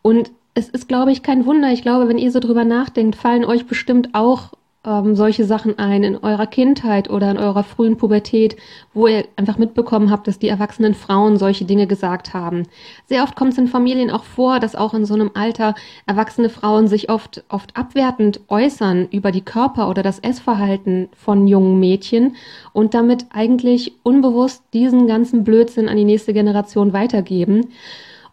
Und 0.00 0.32
es 0.54 0.68
ist, 0.68 0.88
glaube 0.88 1.12
ich, 1.12 1.22
kein 1.22 1.46
Wunder. 1.46 1.72
Ich 1.72 1.82
glaube, 1.82 2.08
wenn 2.08 2.18
ihr 2.18 2.30
so 2.30 2.40
drüber 2.40 2.64
nachdenkt, 2.64 3.16
fallen 3.16 3.44
euch 3.44 3.66
bestimmt 3.66 4.10
auch 4.12 4.52
ähm, 4.84 5.14
solche 5.14 5.44
Sachen 5.44 5.78
ein 5.78 6.02
in 6.02 6.16
eurer 6.16 6.46
Kindheit 6.46 7.08
oder 7.08 7.30
in 7.30 7.38
eurer 7.38 7.62
frühen 7.62 7.96
Pubertät, 7.96 8.56
wo 8.92 9.06
ihr 9.06 9.24
einfach 9.36 9.56
mitbekommen 9.56 10.10
habt, 10.10 10.26
dass 10.26 10.38
die 10.38 10.48
erwachsenen 10.48 10.94
Frauen 10.94 11.38
solche 11.38 11.64
Dinge 11.64 11.86
gesagt 11.86 12.34
haben. 12.34 12.64
Sehr 13.06 13.22
oft 13.22 13.36
kommt 13.36 13.52
es 13.52 13.58
in 13.58 13.68
Familien 13.68 14.10
auch 14.10 14.24
vor, 14.24 14.60
dass 14.60 14.74
auch 14.74 14.92
in 14.92 15.04
so 15.04 15.14
einem 15.14 15.30
Alter 15.34 15.74
erwachsene 16.06 16.48
Frauen 16.48 16.88
sich 16.88 17.10
oft, 17.10 17.44
oft 17.48 17.76
abwertend 17.76 18.40
äußern 18.48 19.08
über 19.10 19.30
die 19.30 19.44
Körper 19.44 19.88
oder 19.88 20.02
das 20.02 20.18
Essverhalten 20.18 21.08
von 21.16 21.46
jungen 21.46 21.78
Mädchen 21.78 22.36
und 22.72 22.94
damit 22.94 23.26
eigentlich 23.30 23.92
unbewusst 24.02 24.64
diesen 24.72 25.06
ganzen 25.06 25.44
Blödsinn 25.44 25.88
an 25.88 25.96
die 25.96 26.04
nächste 26.04 26.32
Generation 26.32 26.92
weitergeben. 26.92 27.68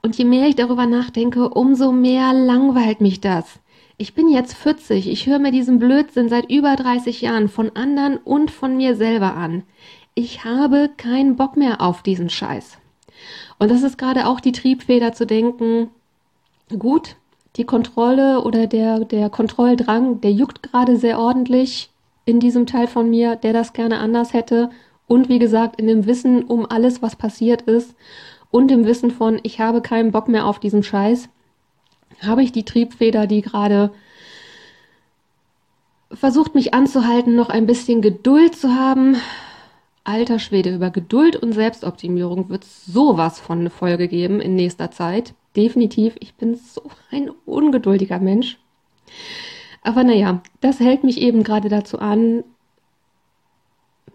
Und 0.02 0.18
je 0.18 0.26
mehr 0.26 0.48
ich 0.48 0.56
darüber 0.56 0.86
nachdenke, 0.86 1.50
umso 1.50 1.92
mehr 1.92 2.34
langweilt 2.34 3.02
mich 3.02 3.20
das. 3.20 3.60
Ich 3.98 4.14
bin 4.14 4.30
jetzt 4.30 4.54
40, 4.54 5.10
ich 5.10 5.28
höre 5.28 5.40
mir 5.40 5.52
diesen 5.52 5.78
Blödsinn 5.78 6.30
seit 6.30 6.50
über 6.50 6.76
30 6.76 7.20
Jahren 7.22 7.50
von 7.50 7.76
anderen 7.76 8.18
und 8.18 8.50
von 8.50 8.78
mir 8.78 8.96
selber 8.96 9.36
an. 9.36 9.64
Ich 10.16 10.46
habe 10.46 10.90
keinen 10.96 11.36
Bock 11.36 11.58
mehr 11.58 11.82
auf 11.82 12.02
diesen 12.02 12.30
Scheiß. 12.30 12.78
Und 13.58 13.70
das 13.70 13.84
ist 13.84 13.98
gerade 13.98 14.26
auch 14.28 14.40
die 14.40 14.54
Triebfeder 14.54 15.12
zu 15.12 15.26
denken, 15.26 15.90
gut, 16.78 17.18
die 17.58 17.66
Kontrolle 17.66 18.42
oder 18.44 18.68
der, 18.68 19.04
der 19.04 19.30
Kontrolldrang, 19.30 20.22
der 20.22 20.32
juckt 20.32 20.64
gerade 20.64 20.96
sehr 20.96 21.20
ordentlich 21.20 21.90
in 22.24 22.40
diesem 22.40 22.66
Teil 22.66 22.88
von 22.88 23.10
mir, 23.10 23.36
der 23.36 23.52
das 23.52 23.74
gerne 23.74 24.00
anders 24.00 24.32
hätte. 24.32 24.70
Und 25.08 25.28
wie 25.28 25.40
gesagt, 25.40 25.78
in 25.82 25.88
dem 25.88 26.06
Wissen 26.06 26.44
um 26.44 26.66
alles, 26.66 27.02
was 27.02 27.18
passiert 27.18 27.64
ist 27.64 27.96
und 28.52 28.72
im 28.72 28.86
Wissen 28.86 29.12
von, 29.12 29.40
ich 29.44 29.60
habe 29.60 29.82
keinen 29.82 30.12
Bock 30.12 30.28
mehr 30.28 30.46
auf 30.46 30.60
diesen 30.60 30.84
Scheiß, 30.84 31.30
habe 32.22 32.44
ich 32.44 32.52
die 32.52 32.66
Triebfeder, 32.66 33.28
die 33.28 33.42
gerade 33.42 33.92
versucht 36.12 36.56
mich 36.56 36.74
anzuhalten, 36.74 37.36
noch 37.36 37.50
ein 37.50 37.66
bisschen 37.66 38.02
Geduld 38.02 38.56
zu 38.56 38.74
haben. 38.76 39.18
Alter 40.04 40.40
Schwede, 40.40 40.74
über 40.74 40.90
Geduld 40.90 41.36
und 41.36 41.54
Selbstoptimierung 41.54 42.50
wird 42.50 42.64
sowas 42.64 43.40
von 43.40 43.60
eine 43.60 43.70
Folge 43.70 44.08
geben 44.08 44.42
in 44.42 44.56
nächster 44.56 44.90
Zeit. 44.90 45.36
Definitiv, 45.56 46.16
ich 46.20 46.34
bin 46.34 46.56
so 46.56 46.84
ein 47.12 47.30
ungeduldiger 47.46 48.20
Mensch. 48.20 48.58
Aber 49.84 50.04
naja, 50.04 50.42
das 50.62 50.80
hält 50.80 51.04
mich 51.04 51.22
eben 51.22 51.44
gerade 51.44 51.70
dazu 51.70 52.00
an, 52.00 52.44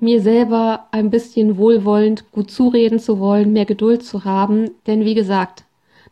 mir 0.00 0.20
selber 0.20 0.86
ein 0.90 1.10
bisschen 1.10 1.56
wohlwollend 1.56 2.30
gut 2.32 2.50
zureden 2.50 2.98
zu 2.98 3.18
wollen, 3.18 3.52
mehr 3.52 3.64
Geduld 3.64 4.04
zu 4.04 4.24
haben. 4.24 4.70
Denn 4.86 5.04
wie 5.04 5.14
gesagt, 5.14 5.64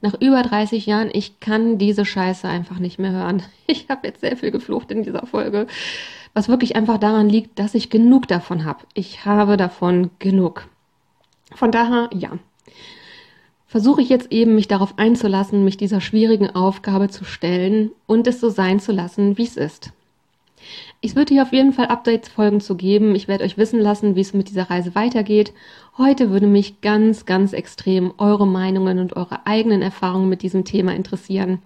nach 0.03 0.21
über 0.21 0.43
30 0.43 0.87
Jahren, 0.87 1.11
ich 1.13 1.41
kann 1.41 1.79
diese 1.79 2.05
Scheiße 2.05 2.47
einfach 2.47 2.79
nicht 2.79 2.99
mehr 2.99 3.13
hören. 3.13 3.43
Ich 3.67 3.89
habe 3.89 4.07
jetzt 4.07 4.21
sehr 4.21 4.37
viel 4.37 4.51
geflucht 4.51 4.91
in 4.91 5.03
dieser 5.03 5.27
Folge, 5.27 5.67
was 6.35 6.49
wirklich 6.49 6.77
einfach 6.77 6.99
daran 6.99 7.29
liegt, 7.29 7.59
dass 7.59 7.75
ich 7.75 7.89
genug 7.89 8.29
davon 8.29 8.65
habe. 8.65 8.81
Ich 8.93 9.25
habe 9.25 9.57
davon 9.57 10.11
genug. 10.19 10.69
Von 11.55 11.71
daher, 11.71 12.11
ja, 12.13 12.33
versuche 13.67 14.03
ich 14.03 14.11
jetzt 14.11 14.31
eben, 14.31 14.55
mich 14.55 14.69
darauf 14.69 14.99
einzulassen, 14.99 15.65
mich 15.65 15.79
dieser 15.79 16.03
schwierigen 16.03 16.51
Aufgabe 16.51 17.09
zu 17.09 17.25
stellen 17.25 17.91
und 18.07 18.27
es 18.27 18.41
so 18.41 18.51
sein 18.51 18.79
zu 18.81 18.93
lassen, 18.93 19.39
wie 19.39 19.45
es 19.45 19.57
ist. 19.57 19.93
Ich 21.01 21.17
würde 21.17 21.35
hier 21.35 21.43
auf 21.43 21.53
jeden 21.53 21.73
Fall 21.73 21.87
Updates-Folgen 21.87 22.61
zu 22.61 22.77
geben. 22.77 23.15
Ich 23.15 23.29
werde 23.29 23.45
euch 23.45 23.59
wissen 23.59 23.81
lassen, 23.81 24.15
wie 24.15 24.21
es 24.21 24.35
mit 24.35 24.49
dieser 24.49 24.71
Reise 24.71 24.95
weitergeht. 24.95 25.53
Heute 25.99 26.31
würde 26.31 26.47
mich 26.47 26.81
ganz, 26.81 27.27
ganz 27.27 27.53
extrem 27.53 28.15
eure 28.19 28.47
Meinungen 28.47 28.99
und 28.99 29.17
eure 29.17 29.47
eigenen 29.47 29.83
Erfahrungen 29.83 30.29
mit 30.29 30.43
diesem 30.43 30.65
Thema 30.65 30.95
interessieren. 30.95 31.61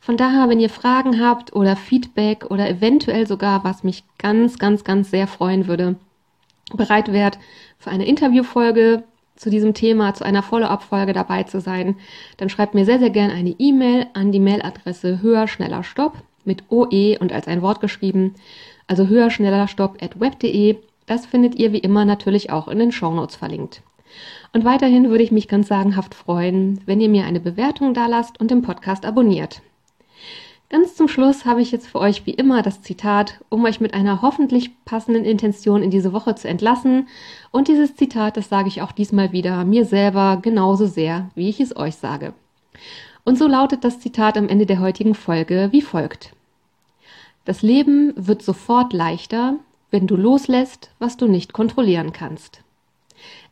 Von 0.00 0.16
daher, 0.16 0.48
wenn 0.48 0.60
ihr 0.60 0.70
Fragen 0.70 1.20
habt 1.20 1.54
oder 1.54 1.76
Feedback 1.76 2.50
oder 2.50 2.68
eventuell 2.68 3.26
sogar, 3.26 3.64
was 3.64 3.84
mich 3.84 4.04
ganz, 4.18 4.58
ganz, 4.58 4.82
ganz 4.82 5.10
sehr 5.10 5.26
freuen 5.26 5.66
würde, 5.66 5.96
bereit 6.72 7.12
wärt, 7.12 7.38
für 7.78 7.90
eine 7.90 8.06
Interviewfolge 8.06 9.04
zu 9.36 9.50
diesem 9.50 9.74
Thema, 9.74 10.14
zu 10.14 10.24
einer 10.24 10.42
Follow-up-Folge 10.42 11.12
dabei 11.12 11.44
zu 11.44 11.60
sein, 11.60 11.96
dann 12.36 12.48
schreibt 12.48 12.74
mir 12.74 12.84
sehr, 12.84 12.98
sehr 12.98 13.10
gerne 13.10 13.32
eine 13.32 13.54
E-Mail 13.58 14.06
an 14.12 14.32
die 14.32 14.40
Mailadresse 14.40 15.22
höher, 15.22 15.48
schneller, 15.48 15.82
stopp 15.82 16.22
mit 16.50 16.64
OE 16.68 17.16
und 17.20 17.32
als 17.32 17.46
ein 17.46 17.62
Wort 17.62 17.80
geschrieben 17.80 18.34
also 18.90 19.06
höher, 19.06 19.30
schneller, 19.30 19.68
stopp 19.68 20.02
at 20.02 20.18
web.de. 20.18 20.76
Das 21.06 21.24
findet 21.24 21.54
ihr 21.54 21.72
wie 21.72 21.78
immer 21.78 22.04
natürlich 22.04 22.50
auch 22.50 22.66
in 22.66 22.80
den 22.80 22.90
Shownotes 22.90 23.36
verlinkt. 23.36 23.82
Und 24.52 24.64
weiterhin 24.64 25.10
würde 25.10 25.22
ich 25.22 25.30
mich 25.30 25.46
ganz 25.46 25.68
sagenhaft 25.68 26.12
freuen, 26.12 26.80
wenn 26.86 27.00
ihr 27.00 27.08
mir 27.08 27.24
eine 27.24 27.38
Bewertung 27.38 27.94
dalasst 27.94 28.40
und 28.40 28.50
den 28.50 28.62
Podcast 28.62 29.06
abonniert. 29.06 29.62
Ganz 30.70 30.96
zum 30.96 31.06
Schluss 31.06 31.44
habe 31.44 31.62
ich 31.62 31.70
jetzt 31.70 31.86
für 31.86 32.00
euch 32.00 32.26
wie 32.26 32.32
immer 32.32 32.62
das 32.62 32.82
Zitat, 32.82 33.40
um 33.48 33.64
euch 33.64 33.80
mit 33.80 33.94
einer 33.94 34.22
hoffentlich 34.22 34.70
passenden 34.84 35.24
Intention 35.24 35.84
in 35.84 35.90
diese 35.90 36.12
Woche 36.12 36.34
zu 36.34 36.48
entlassen. 36.48 37.08
Und 37.52 37.68
dieses 37.68 37.94
Zitat, 37.94 38.36
das 38.36 38.48
sage 38.48 38.68
ich 38.68 38.82
auch 38.82 38.92
diesmal 38.92 39.30
wieder 39.30 39.64
mir 39.64 39.84
selber 39.84 40.40
genauso 40.42 40.86
sehr, 40.86 41.30
wie 41.36 41.48
ich 41.48 41.60
es 41.60 41.76
euch 41.76 41.94
sage. 41.94 42.34
Und 43.24 43.38
so 43.38 43.46
lautet 43.46 43.84
das 43.84 44.00
Zitat 44.00 44.36
am 44.36 44.48
Ende 44.48 44.66
der 44.66 44.80
heutigen 44.80 45.14
Folge 45.14 45.68
wie 45.70 45.82
folgt. 45.82 46.32
Das 47.44 47.62
Leben 47.62 48.12
wird 48.16 48.42
sofort 48.42 48.92
leichter, 48.92 49.56
wenn 49.90 50.06
du 50.06 50.16
loslässt, 50.16 50.90
was 50.98 51.16
du 51.16 51.26
nicht 51.26 51.52
kontrollieren 51.52 52.12
kannst. 52.12 52.62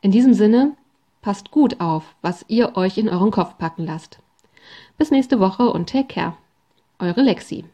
In 0.00 0.10
diesem 0.10 0.34
Sinne, 0.34 0.76
passt 1.20 1.50
gut 1.50 1.80
auf, 1.80 2.14
was 2.22 2.44
ihr 2.48 2.76
euch 2.76 2.98
in 2.98 3.08
euren 3.08 3.30
Kopf 3.30 3.58
packen 3.58 3.84
lasst. 3.84 4.18
Bis 4.96 5.10
nächste 5.10 5.40
Woche 5.40 5.70
und 5.70 5.88
take 5.88 6.14
care. 6.14 6.36
Eure 6.98 7.22
Lexi. 7.22 7.64